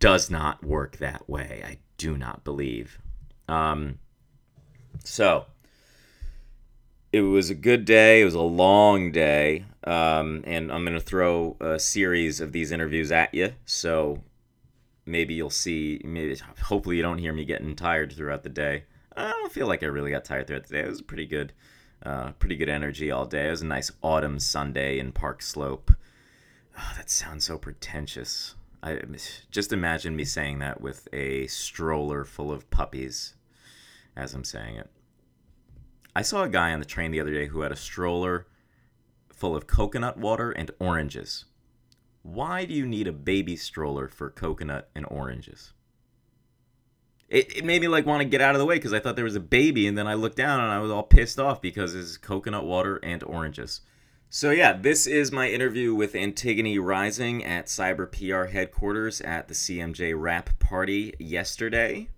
does 0.00 0.30
not 0.30 0.64
work 0.64 0.96
that 0.96 1.28
way. 1.28 1.62
I 1.64 1.78
do 1.98 2.16
not 2.16 2.44
believe. 2.44 2.98
Um, 3.48 3.98
so 5.04 5.46
it 7.12 7.20
was 7.22 7.48
a 7.50 7.54
good 7.54 7.84
day. 7.84 8.20
It 8.20 8.24
was 8.24 8.34
a 8.34 8.40
long 8.40 9.12
day, 9.12 9.64
um, 9.84 10.42
and 10.46 10.70
I'm 10.72 10.84
gonna 10.84 11.00
throw 11.00 11.56
a 11.60 11.78
series 11.78 12.40
of 12.40 12.52
these 12.52 12.72
interviews 12.72 13.12
at 13.12 13.32
you. 13.32 13.54
So 13.64 14.22
maybe 15.06 15.34
you'll 15.34 15.50
see. 15.50 16.00
Maybe 16.04 16.36
hopefully 16.62 16.96
you 16.96 17.02
don't 17.02 17.18
hear 17.18 17.32
me 17.32 17.44
getting 17.44 17.76
tired 17.76 18.12
throughout 18.12 18.42
the 18.42 18.48
day. 18.48 18.84
I 19.16 19.30
don't 19.30 19.52
feel 19.52 19.66
like 19.66 19.82
I 19.82 19.86
really 19.86 20.10
got 20.10 20.24
tired 20.24 20.46
throughout 20.46 20.66
the 20.66 20.74
day. 20.74 20.80
It 20.80 20.90
was 20.90 21.00
pretty 21.00 21.26
good, 21.26 21.52
uh, 22.04 22.32
pretty 22.32 22.56
good 22.56 22.68
energy 22.68 23.10
all 23.10 23.24
day. 23.24 23.48
It 23.48 23.52
was 23.52 23.62
a 23.62 23.66
nice 23.66 23.90
autumn 24.02 24.38
Sunday 24.38 24.98
in 24.98 25.12
Park 25.12 25.40
Slope. 25.40 25.92
Oh, 26.78 26.92
that 26.96 27.08
sounds 27.08 27.44
so 27.46 27.56
pretentious. 27.56 28.56
I 28.82 29.00
just 29.50 29.72
imagine 29.72 30.14
me 30.14 30.24
saying 30.24 30.58
that 30.58 30.82
with 30.82 31.08
a 31.14 31.46
stroller 31.46 32.24
full 32.24 32.52
of 32.52 32.68
puppies 32.70 33.35
as 34.16 34.34
I'm 34.34 34.44
saying 34.44 34.76
it. 34.76 34.90
I 36.14 36.22
saw 36.22 36.44
a 36.44 36.48
guy 36.48 36.72
on 36.72 36.80
the 36.80 36.86
train 36.86 37.10
the 37.10 37.20
other 37.20 37.34
day 37.34 37.46
who 37.46 37.60
had 37.60 37.72
a 37.72 37.76
stroller 37.76 38.46
full 39.28 39.54
of 39.54 39.66
coconut 39.66 40.16
water 40.16 40.50
and 40.50 40.70
oranges. 40.80 41.44
Why 42.22 42.64
do 42.64 42.72
you 42.72 42.86
need 42.86 43.06
a 43.06 43.12
baby 43.12 43.54
stroller 43.54 44.08
for 44.08 44.30
coconut 44.30 44.88
and 44.94 45.06
oranges? 45.10 45.74
It, 47.28 47.58
it 47.58 47.64
made 47.64 47.82
me 47.82 47.88
like 47.88 48.06
want 48.06 48.22
to 48.22 48.28
get 48.28 48.40
out 48.40 48.54
of 48.54 48.60
the 48.60 48.64
way 48.64 48.76
because 48.76 48.94
I 48.94 48.98
thought 48.98 49.16
there 49.16 49.24
was 49.24 49.36
a 49.36 49.40
baby, 49.40 49.86
and 49.86 49.98
then 49.98 50.06
I 50.06 50.14
looked 50.14 50.36
down 50.36 50.60
and 50.60 50.72
I 50.72 50.78
was 50.78 50.90
all 50.90 51.02
pissed 51.02 51.38
off 51.38 51.60
because 51.60 51.94
it's 51.94 52.16
coconut 52.16 52.64
water 52.64 52.96
and 53.02 53.22
oranges. 53.22 53.82
So 54.30 54.50
yeah, 54.50 54.72
this 54.72 55.06
is 55.06 55.30
my 55.30 55.50
interview 55.50 55.94
with 55.94 56.14
Antigone 56.14 56.78
Rising 56.78 57.44
at 57.44 57.66
Cyber 57.66 58.10
PR 58.10 58.50
headquarters 58.50 59.20
at 59.20 59.48
the 59.48 59.54
CMJ 59.54 60.14
Wrap 60.16 60.58
Party 60.58 61.14
yesterday 61.18 62.08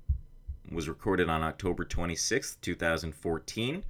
was 0.71 0.89
recorded 0.89 1.29
on 1.29 1.43
October 1.43 1.85
26th, 1.85 2.57
2014, 2.61 3.85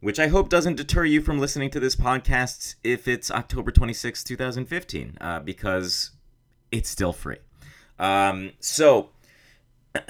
which 0.00 0.18
I 0.18 0.28
hope 0.28 0.48
doesn't 0.48 0.76
deter 0.76 1.04
you 1.04 1.20
from 1.20 1.38
listening 1.38 1.70
to 1.70 1.80
this 1.80 1.96
podcast 1.96 2.76
if 2.82 3.06
it's 3.06 3.30
October 3.30 3.70
26th, 3.70 4.24
2015, 4.24 5.18
uh, 5.20 5.40
because 5.40 6.12
it's 6.72 6.88
still 6.88 7.12
free. 7.12 7.38
Um, 7.98 8.52
so, 8.60 9.10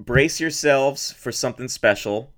brace 0.00 0.40
yourselves 0.40 1.12
for 1.12 1.32
something 1.32 1.68
special 1.68 2.32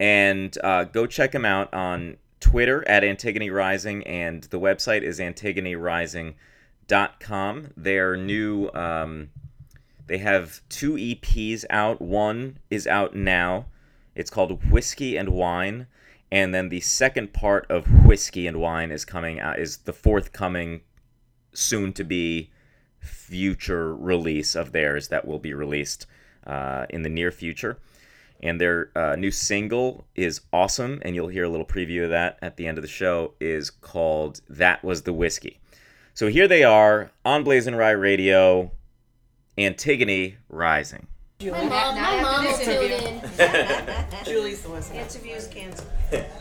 and 0.00 0.56
uh, 0.64 0.84
go 0.84 1.06
check 1.06 1.32
them 1.32 1.44
out 1.44 1.72
on 1.72 2.16
Twitter 2.40 2.86
at 2.88 3.04
Antigone 3.04 3.50
Rising, 3.50 4.06
and 4.06 4.42
the 4.44 4.60
website 4.60 5.02
is 5.02 5.18
antigonerising.com. 5.18 7.72
Their 7.76 8.16
new. 8.16 8.70
Um, 8.74 9.30
they 10.06 10.18
have 10.18 10.60
two 10.68 10.94
EPs 10.94 11.64
out. 11.70 12.00
One 12.00 12.58
is 12.70 12.86
out 12.86 13.14
now. 13.14 13.66
It's 14.14 14.30
called 14.30 14.70
Whiskey 14.70 15.16
and 15.16 15.30
Wine. 15.30 15.86
And 16.30 16.54
then 16.54 16.68
the 16.68 16.80
second 16.80 17.32
part 17.32 17.66
of 17.70 17.86
Whiskey 18.04 18.46
and 18.46 18.58
Wine 18.58 18.90
is 18.90 19.04
coming 19.04 19.40
out, 19.40 19.58
is 19.58 19.78
the 19.78 19.92
forthcoming, 19.92 20.82
soon 21.52 21.92
to 21.92 22.04
be 22.04 22.50
future 23.00 23.94
release 23.94 24.54
of 24.54 24.72
theirs 24.72 25.08
that 25.08 25.26
will 25.26 25.38
be 25.38 25.54
released 25.54 26.06
uh, 26.46 26.86
in 26.90 27.02
the 27.02 27.08
near 27.08 27.30
future. 27.30 27.78
And 28.42 28.60
their 28.60 28.90
uh, 28.96 29.16
new 29.16 29.30
single 29.30 30.06
is 30.14 30.40
awesome, 30.52 31.00
and 31.02 31.14
you'll 31.14 31.28
hear 31.28 31.44
a 31.44 31.48
little 31.48 31.66
preview 31.66 32.04
of 32.04 32.10
that 32.10 32.38
at 32.42 32.56
the 32.56 32.66
end 32.66 32.78
of 32.78 32.82
the 32.82 32.88
show, 32.88 33.34
is 33.40 33.70
called 33.70 34.40
That 34.48 34.82
Was 34.84 35.02
the 35.02 35.12
Whiskey. 35.12 35.60
So 36.12 36.28
here 36.28 36.46
they 36.46 36.62
are 36.62 37.10
on 37.24 37.42
Blazing 37.42 37.74
Rye 37.74 37.90
Radio 37.90 38.72
Antigone 39.56 40.36
Rising. 40.48 41.06
My 41.40 41.50
mom, 41.64 41.94
my 42.00 42.22
mom 42.22 42.44
will 42.44 42.58
tune 42.58 42.90
in. 42.92 43.20
Julie's 44.24 44.62
the 44.62 44.70
one. 44.70 44.82
Interviews 44.94 45.46
canceled. 45.48 45.88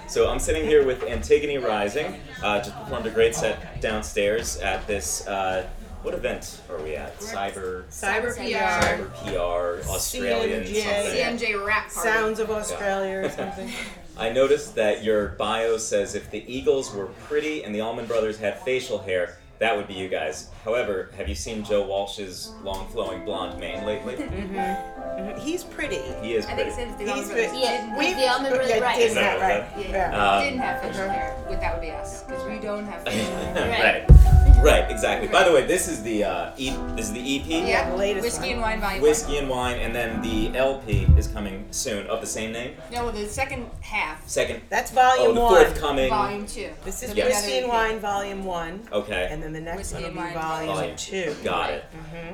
so 0.07 0.29
I'm 0.29 0.39
sitting 0.39 0.65
here 0.65 0.85
with 0.85 1.03
Antigone 1.03 1.57
Rising. 1.57 2.19
Uh, 2.41 2.59
just 2.59 2.75
performed 2.75 3.05
a 3.05 3.09
great 3.11 3.35
set 3.35 3.81
downstairs 3.81 4.57
at 4.57 4.85
this. 4.87 5.27
Uh, 5.27 5.67
what 6.03 6.13
event 6.13 6.61
are 6.69 6.81
we 6.81 6.95
at? 6.95 7.17
Cyber. 7.19 7.85
Cyber 7.85 8.35
PR. 8.35 8.85
Cyber 8.85 9.83
PR 9.83 9.89
Australian 9.89 10.63
CMJ. 10.63 11.37
something. 11.37 11.51
CMJ 11.55 11.65
wrap 11.65 11.93
party. 11.93 12.09
Sounds 12.09 12.39
of 12.39 12.49
Australia 12.49 13.25
or 13.25 13.29
something. 13.29 13.71
I 14.17 14.29
noticed 14.29 14.75
that 14.75 15.03
your 15.03 15.29
bio 15.29 15.77
says 15.77 16.13
if 16.13 16.29
the 16.29 16.43
Eagles 16.47 16.93
were 16.93 17.07
pretty 17.27 17.63
and 17.63 17.73
the 17.73 17.81
Allman 17.81 18.05
Brothers 18.05 18.37
had 18.37 18.59
facial 18.59 18.99
hair, 18.99 19.39
that 19.59 19.75
would 19.77 19.87
be 19.87 19.93
you 19.93 20.09
guys. 20.09 20.49
However, 20.65 21.09
have 21.17 21.29
you 21.29 21.35
seen 21.35 21.63
Joe 21.63 21.83
Walsh's 21.85 22.51
long 22.63 22.87
flowing 22.89 23.23
blonde 23.23 23.59
mane 23.59 23.85
lately? 23.85 24.15
Mhm. 24.15 25.39
He's 25.39 25.63
pretty. 25.63 25.99
He 26.21 26.33
is 26.33 26.45
I 26.45 26.55
think 26.55 26.73
pretty. 26.73 26.81
it's 26.81 26.91
if 26.91 26.97
the 26.97 27.13
He's 27.13 27.29
Allman 27.29 27.59
Yeah, 27.61 27.81
didn't, 27.81 27.97
with 27.97 28.17
the 28.17 28.27
Allman 28.33 28.49
Brothers, 28.51 28.69
yeah, 28.69 28.79
right. 28.79 28.97
did 28.97 29.07
Is 29.09 29.13
that 29.15 29.39
that 29.39 29.61
what 29.69 29.77
right. 29.77 29.87
yeah, 29.89 30.11
Yeah. 30.11 30.31
Um, 30.37 30.43
didn't 30.43 30.59
have 30.59 30.81
facial 30.81 31.09
hair, 31.09 31.35
but 31.47 31.59
that 31.61 31.73
would 31.75 31.81
be 31.81 31.91
us 31.91 32.23
because 32.23 32.43
we 32.49 32.59
don't 32.59 32.85
have 32.85 33.03
facial 33.03 33.35
hair. 33.35 34.07
right. 34.07 34.09
Right, 34.09 34.42
exactly. 34.65 35.27
By 35.27 35.43
the 35.43 35.51
way, 35.53 35.65
this 35.65 35.87
is 35.87 36.03
the 36.03 36.23
uh, 36.23 36.51
e- 36.57 36.75
this 36.95 37.07
is 37.07 37.13
the 37.13 37.39
EP. 37.39 37.45
Yeah, 37.47 37.89
the 37.89 37.97
latest 37.97 38.23
whiskey 38.23 38.41
one. 38.41 38.51
and 38.53 38.61
wine 38.61 38.81
volume. 38.81 39.01
Whiskey 39.01 39.37
and 39.37 39.49
wine, 39.49 39.77
and 39.79 39.93
then 39.95 40.21
the 40.21 40.55
LP 40.57 41.07
is 41.17 41.27
coming 41.27 41.65
soon 41.71 42.07
of 42.07 42.21
the 42.21 42.27
same 42.27 42.51
name. 42.51 42.75
No, 42.91 43.11
the 43.11 43.27
second 43.27 43.69
half, 43.81 44.27
Second. 44.27 44.61
That's 44.69 44.91
Oh, 44.91 44.95
volume 44.95 45.35
the 45.35 45.41
one. 45.41 45.65
forthcoming. 45.65 46.09
volume 46.09 46.45
two. 46.47 46.69
This 46.85 47.03
is 47.03 47.13
Yes. 47.13 47.43
Whiskey 47.43 47.59
and 47.59 47.67
Wine 47.67 47.99
Volume 47.99 48.45
One, 48.45 48.87
Okay. 48.91 49.27
and 49.29 49.41
then 49.43 49.53
the 49.53 49.61
next 49.61 49.91
Whiskey 49.93 49.95
one 49.95 50.15
will 50.15 50.21
and 50.23 50.33
be 50.33 50.35
Wine 50.39 50.67
Volume 50.67 50.75
Volume 50.75 50.95
Two. 50.95 51.35
Got 51.43 51.69
it. 51.71 51.85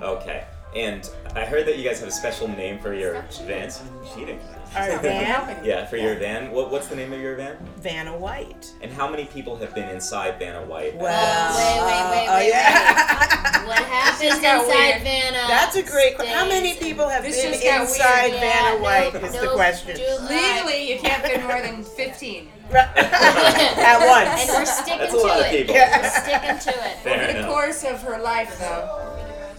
Okay. 0.02 0.44
And 0.76 1.10
I 1.36 1.46
heard 1.46 1.66
that 1.66 1.78
you 1.80 1.84
guys 1.84 2.00
have 2.00 2.10
a 2.10 2.12
special 2.12 2.48
name 2.48 2.80
for 2.80 2.94
your 2.94 3.24
van. 3.48 3.72
Cheating. 4.14 4.40
Our 4.76 4.98
van, 5.02 5.66
Yeah, 5.66 5.86
for 5.88 5.98
your 5.98 6.16
van. 6.16 6.52
What, 6.52 6.70
what's 6.70 6.88
the 6.88 6.96
name 6.96 7.12
of 7.12 7.20
your 7.20 7.36
van? 7.36 7.58
Vanna 7.78 8.16
White. 8.16 8.72
And 8.82 8.92
how 8.92 9.10
many 9.10 9.26
people 9.26 9.56
have 9.58 9.74
been 9.74 9.90
inside 9.90 10.38
Vanna 10.38 10.64
White? 10.64 10.96
Well, 10.96 11.10
wait, 11.58 11.82
wait, 11.82 12.50
wait, 12.50 12.54
uh, 12.54 13.72
happens 13.74 14.22
just 14.22 14.42
got 14.44 14.64
inside 14.66 14.76
weird. 14.78 15.02
Vanna. 15.02 15.46
That's 15.48 15.76
a 15.76 15.82
great 15.84 16.16
question. 16.16 16.36
How 16.36 16.48
many 16.48 16.76
people 16.76 17.08
have 17.10 17.24
This 17.24 17.42
been 17.42 17.54
inside 17.54 18.30
weird. 18.30 18.40
Vanna 18.42 18.76
Yeah, 18.76 18.80
White? 18.82 19.14
no, 19.16 19.20
is 19.28 19.40
the 19.40 19.48
question. 19.56 19.96
Ju- 19.98 20.18
Legally, 20.30 20.92
you 20.94 21.00
can't 21.00 21.24
fit 21.24 21.42
more 21.44 21.62
than 21.62 21.84
15. 21.84 22.50
At 22.76 24.06
once. 24.06 24.42
And 24.42 24.50
we're 24.52 24.66
sticking 24.66 25.00
That's 25.00 25.12
to 25.14 25.18
a 25.18 25.22
lot 25.26 25.40
of 25.40 25.46
it. 25.48 25.52
people. 25.62 25.74
Yeah. 25.74 26.02
We're 26.02 26.10
sticking 26.10 26.74
to 26.74 26.80
it. 26.90 26.98
Fair 27.00 27.24
Over 27.30 27.42
the 27.42 27.48
course 27.48 27.84
of 27.84 28.02
her 28.04 28.20
life, 28.20 28.56
though. 28.60 29.16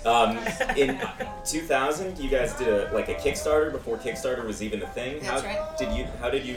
Um, 0.07 0.39
in 0.77 0.99
2000, 1.45 2.19
you 2.19 2.31
guys 2.31 2.55
did 2.55 2.69
a 2.69 2.93
like 2.93 3.09
a 3.09 3.15
Kickstarter 3.15 3.71
before 3.71 3.99
Kickstarter 3.99 4.45
was 4.47 4.63
even 4.63 4.83
a 4.83 4.87
thing. 4.89 5.21
That's 5.21 5.43
how 5.43 5.47
right. 5.49 5.79
did 5.79 5.93
you? 5.93 6.05
How 6.21 6.31
did 6.31 6.45
you 6.45 6.57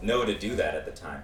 know 0.00 0.24
to 0.24 0.36
do 0.36 0.54
that 0.56 0.74
at 0.74 0.84
the 0.84 0.90
time? 0.92 1.22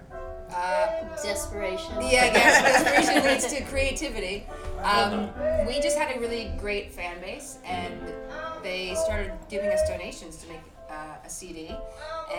Uh, 0.55 0.87
Desperation. 1.23 1.93
yeah, 2.01 2.25
I 2.25 2.31
guess 2.31 2.85
desperation 3.03 3.25
leads 3.25 3.47
to 3.53 3.65
creativity. 3.65 4.47
Um, 4.79 4.85
Uh-huh. 4.85 5.65
we 5.67 5.81
just 5.81 5.99
had 5.99 6.17
a 6.17 6.21
really 6.21 6.53
great 6.59 6.91
fan 6.93 7.21
base, 7.21 7.59
and 7.67 8.01
they 8.63 8.95
started 9.05 9.33
giving 9.51 9.69
us 9.71 9.87
donations 9.89 10.37
to 10.39 10.49
make 10.49 10.61
uh, 10.89 11.17
a 11.25 11.29
CD. 11.29 11.77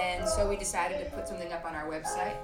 And 0.02 0.28
so 0.28 0.50
we 0.50 0.56
decided 0.56 1.04
to 1.06 1.12
put 1.12 1.28
something 1.28 1.52
up 1.54 1.66
on 1.66 1.76
our 1.76 1.88
website. 1.88 2.36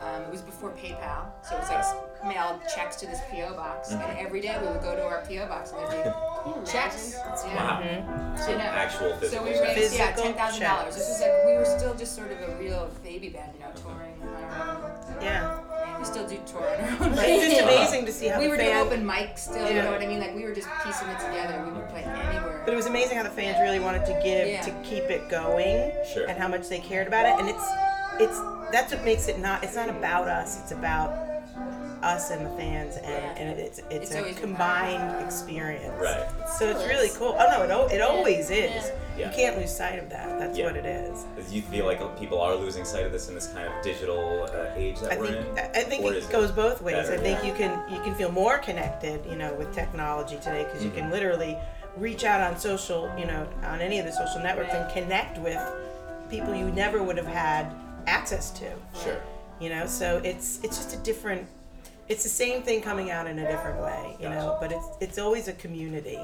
Um, 0.00 0.22
it 0.22 0.30
was 0.30 0.42
before 0.42 0.70
PayPal, 0.70 1.26
so 1.42 1.56
it 1.56 1.60
was 1.60 1.68
like 1.70 1.78
s- 1.80 1.94
mailed 2.24 2.60
checks 2.72 2.94
to 2.96 3.06
this 3.06 3.18
PO 3.32 3.54
box, 3.54 3.90
and 3.90 4.00
every 4.16 4.40
day 4.40 4.56
we 4.60 4.68
would 4.68 4.80
go 4.80 4.94
to 4.94 5.02
our 5.04 5.22
PO 5.26 5.46
box 5.48 5.72
and 5.72 5.80
there'd 5.90 6.14
be 6.14 6.70
checks. 6.70 7.14
Yeah. 7.44 7.56
Wow. 7.56 8.36
So 8.36 8.52
I 8.52 8.56
know. 8.58 8.62
actual 8.62 9.10
So 9.14 9.16
physical. 9.18 9.44
we 9.46 9.54
stuff. 9.54 9.66
raised 9.76 9.94
yeah 9.96 10.12
ten 10.12 10.34
thousand 10.34 10.62
dollars. 10.62 10.94
This 10.94 11.08
was 11.08 11.20
like 11.20 11.32
we 11.46 11.54
were 11.54 11.64
still 11.64 11.94
just 11.96 12.14
sort 12.14 12.30
of 12.30 12.38
a 12.48 12.56
real 12.60 12.88
baby 13.02 13.28
band, 13.30 13.50
you 13.54 13.60
know, 13.64 13.72
touring 13.74 14.14
on 14.22 14.28
our 14.44 14.84
own. 14.84 15.22
Yeah. 15.22 15.58
We 15.98 16.04
still 16.04 16.28
do 16.28 16.38
tour 16.46 16.60
on 16.62 16.80
our 16.84 16.90
own. 17.08 17.12
It's 17.18 17.20
But 17.20 17.26
just 17.26 17.60
amazing 17.62 18.06
to 18.06 18.12
see 18.12 18.28
how 18.28 18.38
we 18.38 18.44
the 18.44 18.50
were 18.50 18.56
doing 18.56 18.76
open 18.76 19.04
mics 19.04 19.38
still. 19.50 19.66
You 19.68 19.82
know 19.82 19.90
what 19.90 20.00
I 20.00 20.06
mean? 20.06 20.20
Like 20.20 20.32
we 20.36 20.44
were 20.44 20.54
just 20.54 20.68
piecing 20.84 21.08
it 21.08 21.18
together. 21.18 21.60
We 21.66 21.72
would 21.72 21.88
play 21.88 22.04
anywhere. 22.04 22.62
But 22.64 22.72
it 22.72 22.76
was 22.76 22.86
amazing 22.86 23.16
how 23.16 23.24
the 23.24 23.30
fans 23.30 23.58
really 23.60 23.80
wanted 23.80 24.06
to 24.06 24.12
give 24.22 24.46
Yeah. 24.46 24.62
to 24.62 24.70
keep 24.84 25.10
it 25.10 25.28
going 25.28 25.90
Sure. 26.14 26.28
and 26.28 26.38
how 26.38 26.46
much 26.46 26.68
they 26.68 26.78
cared 26.78 27.08
about 27.08 27.26
it. 27.26 27.34
And 27.40 27.48
it's 27.48 27.68
it's 28.20 28.38
that's 28.72 28.92
what 28.92 29.04
makes 29.04 29.28
it 29.28 29.38
not 29.38 29.62
it's 29.64 29.74
not 29.76 29.88
about 29.88 30.28
us, 30.28 30.60
it's 30.60 30.72
about 30.72 31.10
us 32.02 32.30
and 32.30 32.46
the 32.46 32.50
fans 32.50 32.96
and, 32.96 33.06
Yeah. 33.06 33.34
and 33.42 33.58
it's 33.58 33.78
it's, 33.80 33.88
It's 33.90 34.14
a 34.14 34.18
always 34.18 34.34
been 34.36 34.44
combined 34.50 35.24
experience. 35.24 36.00
Right. 36.00 36.24
So 36.58 36.68
it's 36.70 36.84
really 36.86 37.10
cool. 37.16 37.34
Oh 37.38 37.66
no, 37.68 37.86
it, 37.86 37.94
it 37.96 38.00
always 38.00 38.50
is. 38.50 38.92
Yeah. 39.18 39.28
You 39.30 39.34
can't 39.34 39.58
lose 39.58 39.74
sight 39.76 39.98
of 39.98 40.08
that. 40.10 40.38
That's 40.38 40.56
Yeah. 40.56 40.66
what 40.66 40.76
it 40.76 40.86
is. 40.86 41.24
You 41.50 41.60
feel 41.62 41.86
like 41.86 41.98
people 42.20 42.40
are 42.40 42.54
losing 42.54 42.84
sight 42.84 43.04
of 43.04 43.10
this 43.10 43.28
in 43.28 43.34
this 43.34 43.48
kind 43.48 43.66
of 43.66 43.72
digital 43.82 44.44
uh, 44.44 44.70
age 44.76 45.00
that 45.00 45.10
I 45.12 45.16
we're 45.18 45.26
think 45.42 45.58
in? 45.58 45.58
I 45.58 45.82
think 45.82 46.04
Or 46.04 46.12
it 46.12 46.18
is 46.18 46.26
goes 46.26 46.52
both 46.52 46.80
ways. 46.82 46.94
better? 47.08 47.14
I 47.14 47.16
think 47.16 47.44
you 47.44 47.52
can 47.54 47.72
you 47.92 48.00
can 48.02 48.14
feel 48.14 48.30
more 48.30 48.58
connected, 48.58 49.26
you 49.26 49.34
know, 49.34 49.52
with 49.54 49.74
technology 49.74 50.36
today 50.36 50.64
because 50.64 50.84
you 50.84 50.90
Mm-hmm. 50.90 50.98
can 51.00 51.10
literally 51.10 51.58
reach 51.96 52.22
out 52.24 52.40
on 52.40 52.56
social, 52.60 53.10
you 53.18 53.26
know, 53.26 53.44
on 53.64 53.80
any 53.80 53.98
of 53.98 54.06
the 54.06 54.12
social 54.12 54.40
networks 54.40 54.72
and 54.72 54.88
connect 54.92 55.36
with 55.38 55.58
people 56.30 56.54
you 56.54 56.70
never 56.70 57.02
would 57.02 57.16
have 57.16 57.26
had 57.26 57.74
access 58.08 58.50
to. 58.52 58.70
Sure. 59.02 59.20
You 59.60 59.68
know, 59.70 59.86
so 59.86 60.20
it's 60.24 60.60
it's 60.64 60.76
just 60.78 60.94
a 60.94 60.98
different. 60.98 61.46
It's 62.08 62.22
the 62.22 62.28
same 62.30 62.62
thing 62.62 62.80
coming 62.80 63.10
out 63.10 63.26
in 63.26 63.38
a 63.38 63.46
different 63.50 63.80
way, 63.82 64.16
you 64.18 64.30
know, 64.30 64.56
but 64.60 64.72
it's 64.72 64.86
it's 65.00 65.18
always 65.18 65.46
a 65.48 65.52
community. 65.54 66.18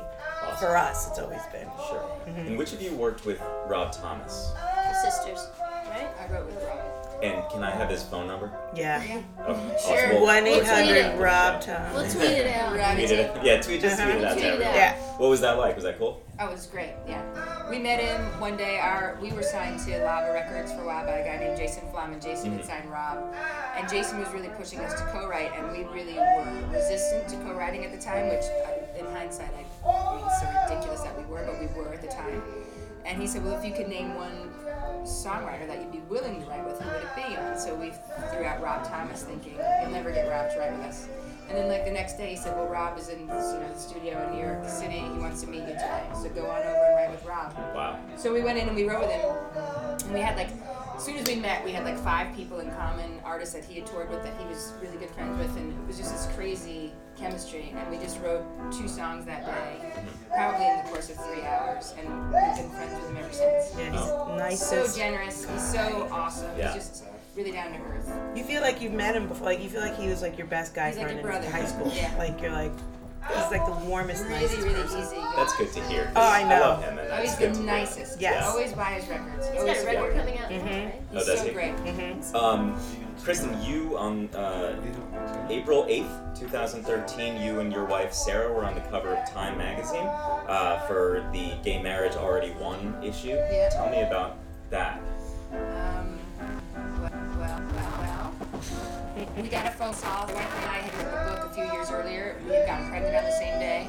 For 0.58 0.76
us, 0.76 1.08
it's 1.08 1.18
always 1.18 1.42
been. 1.52 1.68
Sure. 1.88 1.98
Mm-hmm. 2.26 2.46
And 2.48 2.58
which 2.58 2.72
of 2.72 2.80
you 2.80 2.92
worked 2.94 3.26
with 3.26 3.40
Rob 3.66 3.92
Thomas? 3.92 4.52
The 4.54 4.94
sisters, 5.10 5.46
right? 5.90 6.08
I 6.18 6.32
wrote 6.32 6.46
with 6.46 6.62
Rob. 6.62 6.78
And 7.22 7.48
can 7.50 7.62
I 7.64 7.70
have 7.70 7.88
his 7.90 8.02
phone 8.02 8.26
number? 8.26 8.50
Yeah. 8.74 9.02
Oh, 9.40 9.54
Sure. 9.84 9.94
awesome. 9.96 10.10
Well, 10.10 10.22
One 10.22 10.46
eight 10.46 10.62
We'll 10.62 10.76
tweet 10.84 10.96
it. 10.96 11.18
Rob 11.20 11.62
We'll 11.66 11.76
Thomas. 11.76 12.14
tweet 12.14 12.26
it 12.30 12.46
out. 12.56 12.76
Rob 12.76 12.94
tweet 12.96 13.10
it. 13.10 13.44
Yeah, 13.44 13.60
tweet 13.62 13.80
just 13.80 14.00
tweet 14.02 14.14
it 14.16 14.24
out 14.24 14.32
Tweet 14.34 14.44
it 14.46 14.62
out. 14.62 14.74
Yeah. 14.74 14.96
What 15.18 15.28
was 15.30 15.40
that 15.40 15.58
like? 15.58 15.74
Was 15.74 15.84
that 15.84 15.98
cool? 15.98 16.22
Oh, 16.38 16.48
it 16.48 16.52
was 16.52 16.66
great. 16.66 16.90
Yeah, 17.09 17.22
we 17.70 17.79
met 17.79 18.00
him 18.00 18.20
one 18.40 18.57
day. 18.57 18.79
Our 18.79 19.16
we 19.20 19.33
were 19.33 19.42
signed 19.42 19.81
to 19.87 20.05
Lava 20.05 20.33
Records 20.33 20.72
for 20.72 20.83
a 20.83 20.87
while 20.87 21.05
by 21.07 21.12
a 21.18 21.24
guy 21.24 21.44
named 21.44 21.57
Jason 21.59 21.88
Flom, 21.90 22.12
and 22.12 22.20
Jason 22.22 22.50
Mm-hmm. 22.50 22.57
had 22.59 22.66
signed 22.66 22.90
Rob. 22.90 23.35
And 23.77 23.88
Jason 23.88 24.18
was 24.20 24.29
really 24.33 24.48
pushing 24.50 24.81
us 24.81 24.92
to 25.00 25.07
co-write, 25.09 25.53
and 25.57 25.70
we 25.72 25.85
really 25.85 26.14
were 26.14 26.68
resistant 26.72 27.29
to 27.29 27.37
co-writing 27.44 27.85
at 27.85 27.92
the 27.92 27.98
time. 27.98 28.29
Which, 28.29 28.44
uh, 28.44 28.98
in 28.98 29.07
hindsight, 29.14 29.50
I, 29.50 29.88
I 29.88 30.16
mean, 30.16 30.24
it's 30.27 30.40
so 30.40 30.46
ridiculous 30.68 31.00
that 31.03 31.16
we 31.16 31.24
were, 31.24 31.44
but 31.44 31.59
we 31.61 31.66
were 31.79 31.92
at 31.92 32.03
the 32.03 32.09
time. 32.09 32.42
And 33.07 33.20
he 33.20 33.27
said, 33.27 33.44
"Well, 33.44 33.57
if 33.59 33.64
you 33.64 33.72
could 33.72 33.88
name 33.88 34.14
one 34.14 34.50
songwriter 35.05 35.66
that 35.66 35.81
you'd 35.81 35.92
be 35.92 36.00
willing 36.09 36.40
to 36.42 36.46
write 36.48 36.64
with, 36.64 36.81
who 36.81 36.88
would 36.90 37.03
it 37.03 37.14
be?" 37.16 37.35
And 37.37 37.59
so 37.59 37.74
we 37.74 37.92
threw 38.33 38.44
out 38.44 38.62
Rob 38.62 38.85
Thomas, 38.88 39.22
thinking 39.22 39.55
you'll 39.83 39.90
never 39.90 40.11
get 40.11 40.29
Rob 40.29 40.50
to 40.53 40.59
write 40.59 40.72
with 40.72 40.87
us. 40.87 41.09
And 41.48 41.59
then 41.59 41.68
like 41.68 41.85
the 41.85 41.90
next 41.90 42.14
day, 42.16 42.30
he 42.30 42.37
said, 42.37 42.57
"Well, 42.57 42.66
Rob 42.68 42.98
is 42.98 43.09
in 43.11 43.20
you 43.20 43.26
know 43.26 43.68
the 43.72 43.78
studio 43.78 44.22
in 44.26 44.35
New 44.37 44.42
York 44.44 44.66
City. 44.68 44.98
He 44.98 45.18
wants 45.18 45.40
to 45.42 45.46
meet 45.46 45.61
you 45.61 45.74
today. 45.74 46.02
So 46.14 46.28
go 46.30 46.46
on 46.46 46.62
over 46.62 46.85
and 46.87 46.94
write 46.96 47.11
with 47.11 47.24
Rob." 47.24 47.54
Wow. 47.74 47.98
So 48.16 48.33
we 48.33 48.42
went 48.42 48.59
in 48.59 48.66
and 48.68 48.76
we 48.76 48.85
wrote 48.88 49.00
with 49.02 49.11
him, 49.11 49.30
and 50.07 50.14
we 50.14 50.20
had 50.20 50.37
like, 50.37 50.48
as 50.96 51.04
soon 51.04 51.16
as 51.16 51.26
we 51.28 51.37
met, 51.37 51.62
we 51.64 51.72
had 51.72 51.85
like 51.85 51.98
five 51.98 52.35
people 52.35 52.61
in 52.61 52.70
common, 52.72 53.20
artists 53.24 53.54
that 53.54 53.64
he 53.64 53.74
had 53.78 53.87
toured 53.87 54.09
with, 54.11 54.22
that 54.22 54.33
he 54.40 54.46
was 54.46 54.72
really 54.80 54.96
good 54.96 55.11
friends 55.11 55.37
with, 55.38 55.54
and 55.59 55.70
it 55.70 55.87
was 55.87 55.98
just 55.98 56.12
this 56.12 56.35
crazy 56.35 56.92
chemistry. 57.16 57.74
And 57.76 57.90
we 57.90 57.98
just 57.98 58.20
wrote 58.22 58.42
two 58.72 58.88
songs 58.88 59.26
that 59.26 59.44
day, 59.44 60.02
probably 60.35 60.66
in 60.66 60.76
the 60.78 60.90
course 60.90 61.11
of 61.11 61.16
three 61.26 61.42
hours, 61.42 61.94
and 61.98 62.09
we've 62.33 62.57
been 62.57 62.70
friends 62.70 62.94
with 63.00 63.11
him 63.11 63.16
ever 63.18 63.33
since. 63.33 63.74
Yeah, 63.78 63.90
he's 63.92 64.00
Oh. 64.00 64.35
nice. 64.38 64.66
So 64.66 64.87
generous, 64.96 65.44
he's 65.48 65.72
so 65.72 66.09
awesome. 66.11 66.50
Yeah. 66.57 66.72
He's 66.72 66.88
just 66.88 67.04
really 67.37 67.53
down 67.53 67.73
to 67.73 67.79
earth. 67.79 68.12
You 68.37 68.44
feel 68.44 68.62
like 68.62 68.81
you've 68.81 68.92
met 68.92 69.14
him 69.16 69.29
before. 69.29 69.47
Like 69.47 69.62
you 69.62 69.68
feel 69.68 69.81
like 69.81 69.97
he 69.97 70.09
was 70.09 70.23
like 70.23 70.37
your 70.38 70.47
best 70.47 70.75
guy 70.75 70.88
He's 70.88 70.97
like 70.97 71.07
friend 71.07 71.20
your 71.20 71.31
in 71.31 71.40
brother. 71.42 71.51
high 71.51 71.66
school. 71.66 71.90
Yeah. 71.94 72.14
Like 72.18 72.40
you're 72.40 72.53
like 72.53 72.73
he's 73.29 73.51
like 73.51 73.64
the 73.64 73.73
warmest, 73.87 74.23
Really, 74.25 74.35
nicest 74.42 74.62
really 74.62 74.83
person. 74.83 75.01
easy. 75.01 75.16
That's 75.35 75.57
good 75.57 75.73
to 75.73 75.81
hear. 75.85 76.05
'cause 76.07 76.12
Oh, 76.16 76.29
I 76.31 76.42
know. 76.44 76.61
love 76.61 76.83
him, 76.85 76.99
and 76.99 77.09
Oh, 77.09 77.11
that's 77.16 77.31
he's 77.31 77.38
good 77.38 77.51
the 77.51 77.55
to 77.55 77.62
hear. 77.62 77.66
nicest. 77.73 78.20
Yes. 78.20 78.47
Always 78.47 78.73
buy 78.75 78.85
his 78.85 79.09
records. 79.09 79.49
He's 79.49 79.61
Always 79.61 79.83
got 79.83 79.83
a 79.83 79.87
record 79.87 80.12
support 80.12 80.12
him. 80.12 80.18
coming 80.18 80.38
out 80.38 80.51
now, 80.51 80.85
right? 80.85 80.94
Oh, 81.12 81.16
He's 81.16 81.27
does 81.27 81.38
so 81.40 81.47
he? 81.47 81.53
great. 81.53 82.35
Um, 82.35 82.79
Kristen, 83.23 83.62
you 83.62 83.97
on 83.97 84.29
uh, 84.35 84.77
April 85.49 85.85
8th, 85.88 86.38
2013, 86.38 87.40
you 87.40 87.61
and 87.61 87.73
your 87.73 87.87
wife 87.87 88.12
Sarah 88.12 88.53
were 88.53 88.64
on 88.64 88.75
the 88.75 88.83
cover 88.83 89.14
of 89.14 89.31
Time 89.31 89.57
magazine 89.57 90.05
uh, 90.05 90.81
for 90.87 91.25
the 91.33 91.53
Gay 91.62 91.81
Marriage 91.81 92.16
Already 92.16 92.51
Won 92.61 92.94
issue. 93.03 93.29
Yeah. 93.29 93.70
Tell 93.70 93.88
me 93.88 94.03
about 94.03 94.37
that. 94.68 95.01
We 99.37 99.49
got 99.49 99.66
a 99.66 99.70
phone 99.70 99.92
call. 99.94 100.29
My 100.29 100.35
wife 100.35 100.55
and 100.57 100.64
I 100.70 100.79
had 100.79 100.94
written 100.94 101.12
a 101.12 101.35
book 101.35 101.51
a 101.51 101.55
few 101.55 101.64
years 101.64 101.90
earlier. 101.90 102.37
We 102.47 102.55
had 102.55 102.66
gotten 102.66 102.88
pregnant 102.88 103.16
on 103.16 103.25
the 103.25 103.33
same 103.33 103.59
day, 103.59 103.88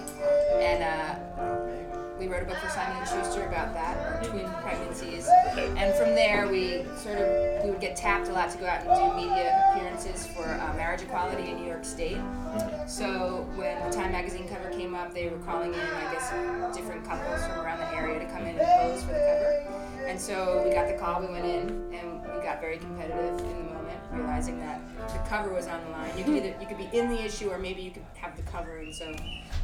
and 0.59 0.81
uh, 0.81 2.17
we 2.17 2.27
wrote 2.27 2.41
a 2.41 2.45
book 2.45 2.57
for 2.57 2.69
Simon 2.69 2.97
and 2.97 3.07
Schuster 3.07 3.45
about 3.45 3.71
that, 3.75 3.95
our 3.97 4.23
twin 4.23 4.49
pregnancies. 4.63 5.27
And 5.55 5.93
from 5.95 6.15
there, 6.15 6.47
we 6.47 6.83
sort 6.97 7.19
of 7.19 7.63
we 7.63 7.69
would 7.69 7.79
get 7.79 7.95
tapped 7.95 8.27
a 8.27 8.33
lot 8.33 8.49
to 8.51 8.57
go 8.57 8.65
out 8.65 8.87
and 8.87 8.89
do 8.89 9.21
media 9.21 9.69
appearances 9.69 10.25
for 10.25 10.45
uh, 10.45 10.73
marriage 10.75 11.03
equality 11.03 11.51
in 11.51 11.57
New 11.57 11.67
York 11.67 11.85
State. 11.85 12.17
So 12.87 13.47
when 13.55 13.77
the 13.87 13.95
Time 13.95 14.13
magazine 14.13 14.47
cover 14.47 14.71
came 14.71 14.95
up, 14.95 15.13
they 15.13 15.29
were 15.29 15.37
calling 15.39 15.75
in, 15.75 15.79
I 15.79 16.11
guess, 16.11 16.31
different 16.75 17.05
couples 17.05 17.45
from 17.45 17.59
around 17.59 17.79
the 17.81 17.93
area 17.93 18.17
to 18.17 18.25
come 18.33 18.47
in 18.47 18.57
and 18.57 18.67
pose 18.79 19.01
for 19.03 19.13
the 19.13 19.19
cover. 19.19 20.07
And 20.07 20.19
so 20.19 20.63
we 20.65 20.73
got 20.73 20.87
the 20.87 20.93
call, 20.93 21.21
we 21.21 21.27
went 21.27 21.45
in, 21.45 21.69
and 21.93 22.21
we 22.21 22.43
got 22.43 22.61
very 22.61 22.77
competitive 22.77 23.39
in 23.39 23.57
the 23.57 23.73
moment, 23.73 23.99
realizing 24.11 24.59
that 24.59 24.81
the 25.13 25.19
cover 25.29 25.53
was 25.53 25.67
on 25.67 25.83
the 25.85 25.91
line. 25.91 26.17
You 26.17 26.23
could 26.23 26.35
either 26.35 26.55
you 26.59 26.67
could 26.67 26.77
be 26.77 26.89
in 26.97 27.09
the 27.09 27.23
issue, 27.23 27.49
or 27.49 27.57
maybe 27.57 27.81
you 27.81 27.91
could 27.91 28.03
have 28.15 28.35
the 28.35 28.43
cover. 28.43 28.77
And 28.77 28.93
so 28.93 29.07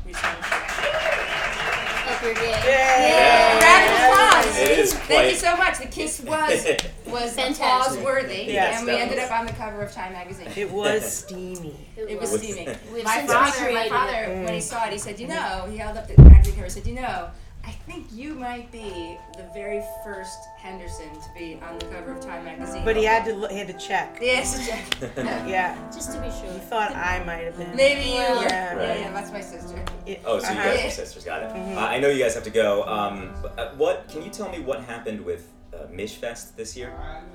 we 0.05 0.11
just 0.11 0.23
wanted 0.23 0.41
to 0.43 2.13
Up 2.13 2.21
your 2.23 2.33
game. 2.33 2.43
Yeah. 2.65 3.59
Round 3.59 3.85
of 3.89 4.45
applause. 4.45 4.57
It 4.59 4.79
is 4.79 4.93
Thank 4.93 5.31
you 5.31 5.37
so 5.37 5.55
much. 5.55 5.77
The 5.79 5.85
kiss 5.87 6.21
was 6.21 6.65
was 7.07 7.33
Fantastic. 7.33 7.57
applause 7.65 7.97
worthy, 7.99 8.43
Yes, 8.47 8.77
and 8.79 8.85
we 8.87 8.93
that 8.93 9.01
ended 9.01 9.17
was- 9.17 9.29
up 9.29 9.39
on 9.39 9.45
the 9.45 9.53
cover 9.53 9.81
of 9.81 9.91
Time 9.91 10.13
magazine. 10.13 10.47
It 10.55 10.71
was 10.71 11.17
steamy. 11.19 11.87
It 11.95 12.19
was 12.19 12.31
was- 12.31 12.41
steaming. 12.41 12.75
We've 12.93 13.03
My 13.03 13.17
since 13.17 13.31
father, 13.31 13.51
my 13.61 13.65
recreated 13.67 13.91
father, 13.91 14.23
it. 14.23 14.45
when 14.45 14.53
he 14.53 14.59
mm. 14.59 14.63
saw 14.63 14.85
it, 14.85 14.93
he 14.93 14.97
said, 14.99 15.19
"You 15.19 15.27
know," 15.27 15.67
he 15.69 15.77
held 15.77 15.97
up 15.97 16.07
the 16.07 16.21
magazine 16.21 16.55
cover. 16.55 16.69
Said, 16.69 16.87
"You 16.87 16.95
know, 16.95 17.29
I 17.63 17.71
think 17.85 18.07
you 18.11 18.33
might 18.33 18.71
be 18.71 19.17
the 19.37 19.43
very 19.53 19.83
first 20.03 20.39
Henderson 20.57 21.09
to 21.13 21.29
be 21.37 21.59
on 21.61 21.77
the 21.77 21.85
cover 21.85 22.11
of 22.13 22.21
Time 22.21 22.43
magazine." 22.45 22.83
But 22.85 22.95
he 22.95 23.03
had 23.03 23.23
to 23.25 23.33
look- 23.33 23.51
he 23.51 23.57
had 23.57 23.67
to 23.67 23.77
check. 23.77 24.17
Yes, 24.21 24.67
Yeah. 25.17 25.75
Just 25.93 26.11
to 26.13 26.19
be 26.21 26.29
sure. 26.31 26.51
He 26.51 26.59
thought 26.59 26.95
I 26.95 27.23
might 27.23 27.43
have 27.45 27.57
been. 27.57 27.75
maybe 27.75 28.01
you 28.09 28.15
were. 28.15 28.43
Yeah. 28.43 28.49
Yeah, 28.49 28.75
Right. 28.75 28.99
yeah, 29.01 29.11
that's 29.11 29.31
my 29.31 29.41
sister. 29.41 29.83
It- 30.05 30.21
Oh, 30.25 30.39
so 30.39 30.51
you 30.51 30.57
uh-huh. 30.59 30.75
guys 30.75 30.85
are 30.85 30.89
sisters, 30.89 31.23
got 31.25 31.43
it. 31.43 31.51
Uh, 31.51 31.79
I 31.79 31.99
know 31.99 32.09
you 32.09 32.21
guys 32.23 32.33
have 32.35 32.43
to 32.43 32.49
go. 32.49 32.83
Um, 32.85 33.33
uh, 33.57 33.69
what 33.77 34.07
can 34.09 34.21
you 34.23 34.29
tell 34.29 34.49
me 34.49 34.59
what 34.61 34.81
happened 34.83 35.21
with 35.23 35.47
uh, 35.73 35.85
Michfest 35.87 36.55
this 36.55 36.75
year? 36.75 36.91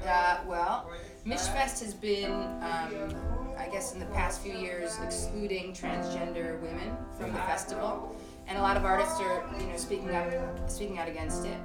Uh, 0.06 0.38
well, 0.46 0.90
Michfest 1.24 1.80
has 1.84 1.94
been, 1.94 2.30
um, 2.32 3.14
I 3.58 3.68
guess, 3.70 3.92
in 3.94 4.00
the 4.00 4.06
past 4.06 4.42
few 4.42 4.52
years, 4.56 4.98
excluding 5.02 5.72
transgender 5.72 6.60
women 6.60 6.96
from 7.18 7.32
the 7.32 7.38
festival, 7.40 8.14
and 8.48 8.58
a 8.58 8.62
lot 8.62 8.76
of 8.76 8.84
artists 8.84 9.20
are, 9.20 9.44
you 9.58 9.66
know, 9.66 9.76
speaking 9.76 10.14
up, 10.14 10.30
speaking 10.70 10.98
out 10.98 11.08
against 11.08 11.44
it. 11.46 11.58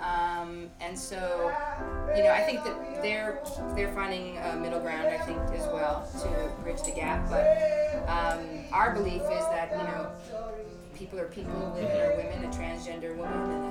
Um, 0.00 0.70
and 0.80 0.98
so, 0.98 1.52
you 2.16 2.22
know, 2.24 2.30
I 2.30 2.42
think 2.42 2.64
that 2.64 3.02
they're 3.02 3.40
they're 3.76 3.92
finding 3.92 4.38
a 4.38 4.56
middle 4.56 4.80
ground. 4.80 5.08
I 5.08 5.18
think 5.18 5.38
as 5.52 5.66
well 5.68 6.08
to 6.22 6.62
bridge 6.62 6.82
the 6.82 6.92
gap. 6.92 7.28
But 7.30 8.08
um, 8.08 8.64
our 8.72 8.92
belief 8.92 9.22
is 9.22 9.46
that 9.46 9.70
you 9.72 9.84
know 9.84 10.10
people 10.94 11.18
are 11.18 11.26
people, 11.26 11.72
women 11.74 12.00
are 12.00 12.16
women, 12.16 12.44
a 12.44 12.48
transgender 12.48 13.16
woman 13.16 13.50
and 13.50 13.64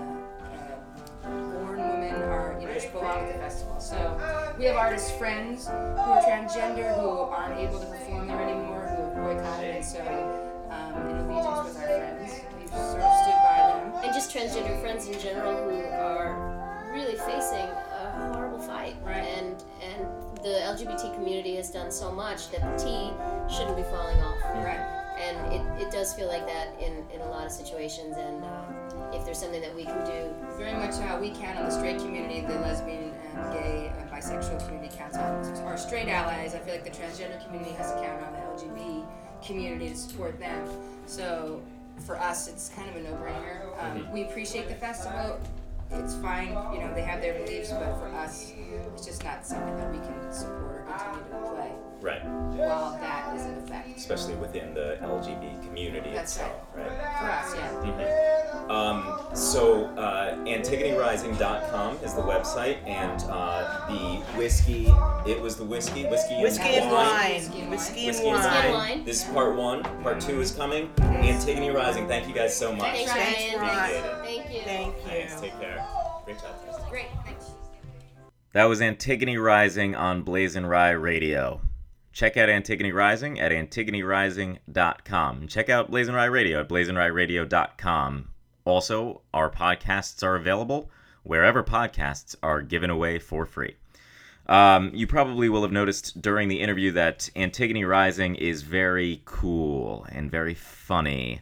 a, 1.23 1.27
a 1.27 1.29
born 1.53 1.77
woman 1.77 2.13
are, 2.23 2.57
you 2.59 2.67
know, 2.67 2.73
just 2.73 2.91
belong 2.91 3.19
at 3.19 3.33
the 3.33 3.39
festival. 3.39 3.79
So 3.79 4.55
we 4.57 4.65
have 4.65 4.75
artist 4.75 5.17
friends 5.17 5.67
who 5.67 5.73
are 5.73 6.21
transgender 6.21 6.99
who 6.99 7.09
aren't 7.09 7.59
able 7.59 7.79
to 7.79 7.85
perform 7.85 8.27
there 8.27 8.41
anymore, 8.41 8.87
who 8.95 9.03
have 9.03 9.15
boycotted, 9.15 9.75
and 9.75 9.85
so 9.85 9.99
friends 14.93 15.07
in 15.07 15.19
general 15.19 15.69
who 15.69 15.83
are 15.91 16.91
really 16.93 17.15
facing 17.15 17.67
a 17.67 18.31
horrible 18.33 18.59
fight. 18.59 18.95
Right. 19.03 19.17
And 19.17 19.63
and 19.81 20.05
the 20.43 20.59
LGBT 20.61 21.15
community 21.15 21.55
has 21.55 21.71
done 21.71 21.91
so 21.91 22.11
much 22.11 22.51
that 22.51 22.61
the 22.61 22.83
T 22.83 23.11
shouldn't 23.53 23.77
be 23.77 23.83
falling 23.83 24.19
off. 24.21 24.41
Right. 24.55 24.99
And 25.17 25.53
it, 25.53 25.87
it 25.87 25.91
does 25.91 26.13
feel 26.13 26.27
like 26.27 26.45
that 26.47 26.69
in, 26.79 27.05
in 27.13 27.21
a 27.21 27.29
lot 27.29 27.45
of 27.45 27.51
situations. 27.51 28.17
And 28.17 28.43
um, 28.43 29.13
if 29.13 29.23
there's 29.23 29.37
something 29.37 29.61
that 29.61 29.75
we 29.75 29.83
can 29.83 30.03
do, 30.05 30.33
Very 30.57 30.73
much 30.73 30.95
uh, 30.95 31.17
we 31.21 31.29
count 31.29 31.57
on 31.57 31.65
the 31.65 31.71
straight 31.71 31.99
community, 31.99 32.41
the 32.41 32.59
lesbian 32.59 33.13
and 33.35 33.53
gay 33.53 33.91
and 33.97 34.09
bisexual 34.09 34.65
community 34.65 34.93
counts 34.95 35.17
on 35.17 35.23
our 35.65 35.77
straight 35.77 36.07
allies. 36.07 36.55
I 36.55 36.59
feel 36.59 36.73
like 36.73 36.83
the 36.83 36.89
transgender 36.89 37.43
community 37.45 37.71
has 37.73 37.93
to 37.93 38.01
count 38.01 38.21
on 38.23 38.33
the 38.33 38.39
LGBT 38.39 39.05
community 39.45 39.89
to 39.89 39.95
support 39.95 40.39
them. 40.39 40.67
So 41.05 41.61
for 42.05 42.19
us, 42.19 42.47
it's 42.47 42.69
kind 42.69 42.89
of 42.89 42.95
a 42.95 43.01
no-brainer. 43.01 43.62
Um, 43.79 44.11
we 44.11 44.23
appreciate 44.23 44.67
the 44.69 44.75
festival. 44.75 45.39
It's 45.91 46.15
fine, 46.15 46.49
you 46.73 46.79
know, 46.79 46.91
they 46.95 47.01
have 47.03 47.21
their 47.21 47.33
beliefs, 47.43 47.69
but 47.71 47.93
for 47.99 48.07
us, 48.15 48.51
it's 48.95 49.05
just 49.05 49.23
not 49.23 49.45
something 49.45 49.75
that 49.77 49.91
we 49.91 49.99
can 49.99 50.31
support 50.33 50.81
or 50.81 50.85
continue 50.89 51.29
to 51.29 51.49
play 51.51 51.71
Right. 52.01 52.25
while 52.25 52.93
that 52.99 53.35
is 53.35 53.45
in 53.45 53.57
effect. 53.59 53.89
Especially 53.95 54.33
within 54.35 54.73
the 54.73 54.97
LGBT 55.01 55.65
community 55.67 56.11
That's 56.11 56.35
itself, 56.35 56.61
right? 56.75 56.87
For 56.89 57.29
us, 57.29 57.55
yeah. 57.55 58.32
Um, 58.69 59.19
so, 59.33 59.85
uh, 59.97 60.35
AntigoneRising.com 60.45 61.97
is 61.97 62.13
the 62.13 62.21
website, 62.21 62.77
and 62.87 63.23
uh, 63.29 63.87
the 63.87 64.21
whiskey, 64.37 64.87
it 65.27 65.41
was 65.41 65.55
the 65.57 65.63
whiskey, 65.65 66.05
whiskey, 66.05 66.41
Whiskey 66.41 66.63
and 66.75 66.91
wine. 66.91 67.33
Whiskey 67.33 67.59
and 67.61 67.69
Whiskey 67.69 67.99
and 68.01 68.07
Whiskey 68.07 68.07
and 68.07 68.07
Whiskey 68.07 68.27
and 68.27 68.73
wine. 68.73 68.73
wine. 68.73 69.03
This 69.05 69.23
is 69.23 69.29
part 69.31 69.55
one. 69.55 69.83
Part 70.01 70.21
two 70.21 70.39
is 70.41 70.51
coming. 70.51 70.89
Antigone 70.99 71.69
Rising, 71.69 72.07
thank 72.07 72.27
you 72.27 72.33
guys 72.33 72.55
so 72.55 72.73
much. 72.73 72.93
Thanks, 72.93 73.11
Thanks, 73.11 73.55
Ryan. 73.55 73.61
Ryan. 73.61 74.23
Thank 74.23 74.53
you. 74.53 74.61
Thank 74.61 74.95
you. 74.97 75.03
Thanks, 75.03 75.41
take 75.41 75.59
care. 75.59 75.85
Great 76.25 76.37
job. 76.39 76.89
Great, 76.89 77.07
thanks. 77.25 77.51
That 78.53 78.65
was 78.65 78.81
Antigone 78.81 79.37
Rising 79.37 79.95
on 79.95 80.21
Blazing 80.23 80.65
Rye 80.65 80.91
Radio. 80.91 81.61
Check 82.11 82.37
out 82.37 82.47
Antigone 82.49 82.91
Rising 82.91 83.39
at 83.39 83.51
antigonerising.com. 83.51 85.47
Check 85.47 85.69
out 85.69 85.89
Blazing 85.89 86.13
Rye 86.13 86.25
Radio 86.25 86.59
at 86.61 86.69
blazingryeradio.com. 86.69 88.29
Also, 88.65 89.21
our 89.33 89.49
podcasts 89.49 90.23
are 90.23 90.35
available 90.35 90.89
wherever 91.23 91.63
podcasts 91.63 92.35
are 92.43 92.61
given 92.61 92.89
away 92.89 93.19
for 93.19 93.45
free. 93.45 93.75
Um, 94.47 94.91
you 94.93 95.07
probably 95.07 95.47
will 95.47 95.61
have 95.61 95.71
noticed 95.71 96.21
during 96.21 96.49
the 96.49 96.59
interview 96.59 96.91
that 96.91 97.29
Antigone 97.35 97.85
Rising 97.85 98.35
is 98.35 98.61
very 98.61 99.21
cool 99.25 100.05
and 100.09 100.29
very 100.29 100.53
funny, 100.53 101.41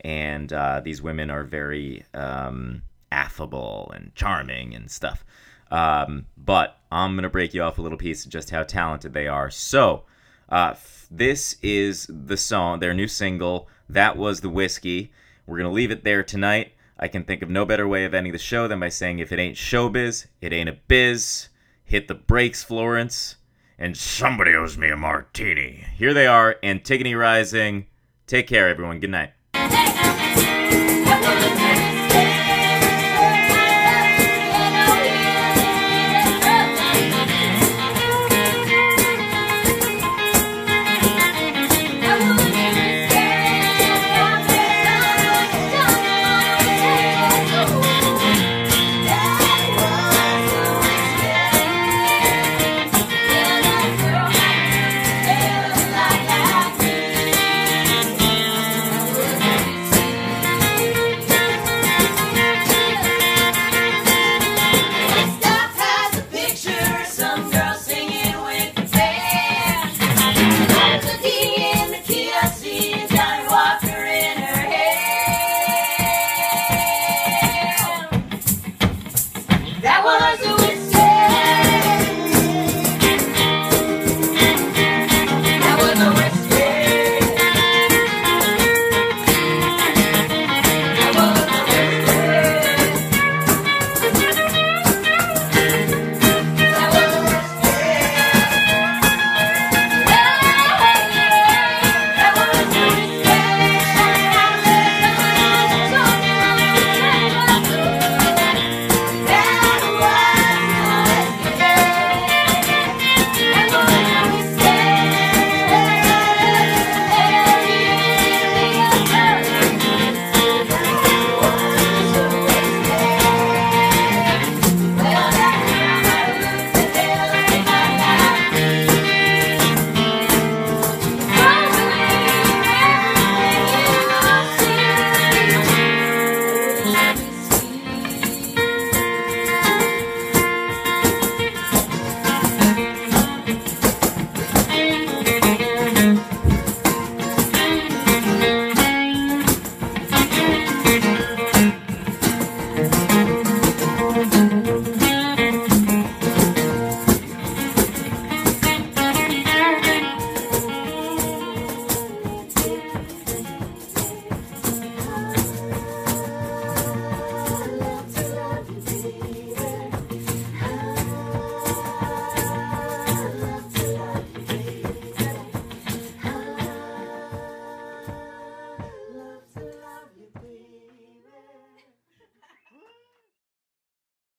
and 0.00 0.52
uh, 0.52 0.80
these 0.80 1.00
women 1.00 1.30
are 1.30 1.44
very 1.44 2.04
um, 2.12 2.82
affable 3.12 3.92
and 3.94 4.12
charming 4.14 4.74
and 4.74 4.90
stuff. 4.90 5.24
Um, 5.70 6.26
but 6.36 6.78
I'm 6.90 7.14
gonna 7.14 7.28
break 7.28 7.54
you 7.54 7.62
off 7.62 7.78
a 7.78 7.82
little 7.82 7.98
piece 7.98 8.24
of 8.24 8.32
just 8.32 8.50
how 8.50 8.64
talented 8.64 9.12
they 9.12 9.28
are. 9.28 9.50
So, 9.50 10.02
uh, 10.48 10.70
f- 10.72 11.06
this 11.08 11.56
is 11.62 12.08
the 12.08 12.36
song, 12.36 12.80
their 12.80 12.94
new 12.94 13.06
single. 13.06 13.68
That 13.88 14.16
was 14.16 14.40
the 14.40 14.48
whiskey. 14.48 15.12
We're 15.50 15.58
gonna 15.58 15.72
leave 15.72 15.90
it 15.90 16.04
there 16.04 16.22
tonight. 16.22 16.74
I 16.96 17.08
can 17.08 17.24
think 17.24 17.42
of 17.42 17.50
no 17.50 17.64
better 17.64 17.88
way 17.88 18.04
of 18.04 18.14
ending 18.14 18.32
the 18.32 18.38
show 18.38 18.68
than 18.68 18.78
by 18.78 18.88
saying, 18.88 19.18
if 19.18 19.32
it 19.32 19.40
ain't 19.40 19.56
showbiz, 19.56 20.26
it 20.40 20.52
ain't 20.52 20.68
a 20.68 20.78
biz. 20.86 21.48
Hit 21.82 22.06
the 22.06 22.14
brakes, 22.14 22.62
Florence. 22.62 23.34
And 23.76 23.96
somebody 23.96 24.54
owes 24.54 24.78
me 24.78 24.90
a 24.90 24.96
martini. 24.96 25.86
Here 25.96 26.14
they 26.14 26.28
are, 26.28 26.56
Antigone 26.62 27.14
Rising. 27.14 27.86
Take 28.28 28.46
care, 28.46 28.68
everyone. 28.68 29.00
Good 29.00 29.10
night. 29.10 29.32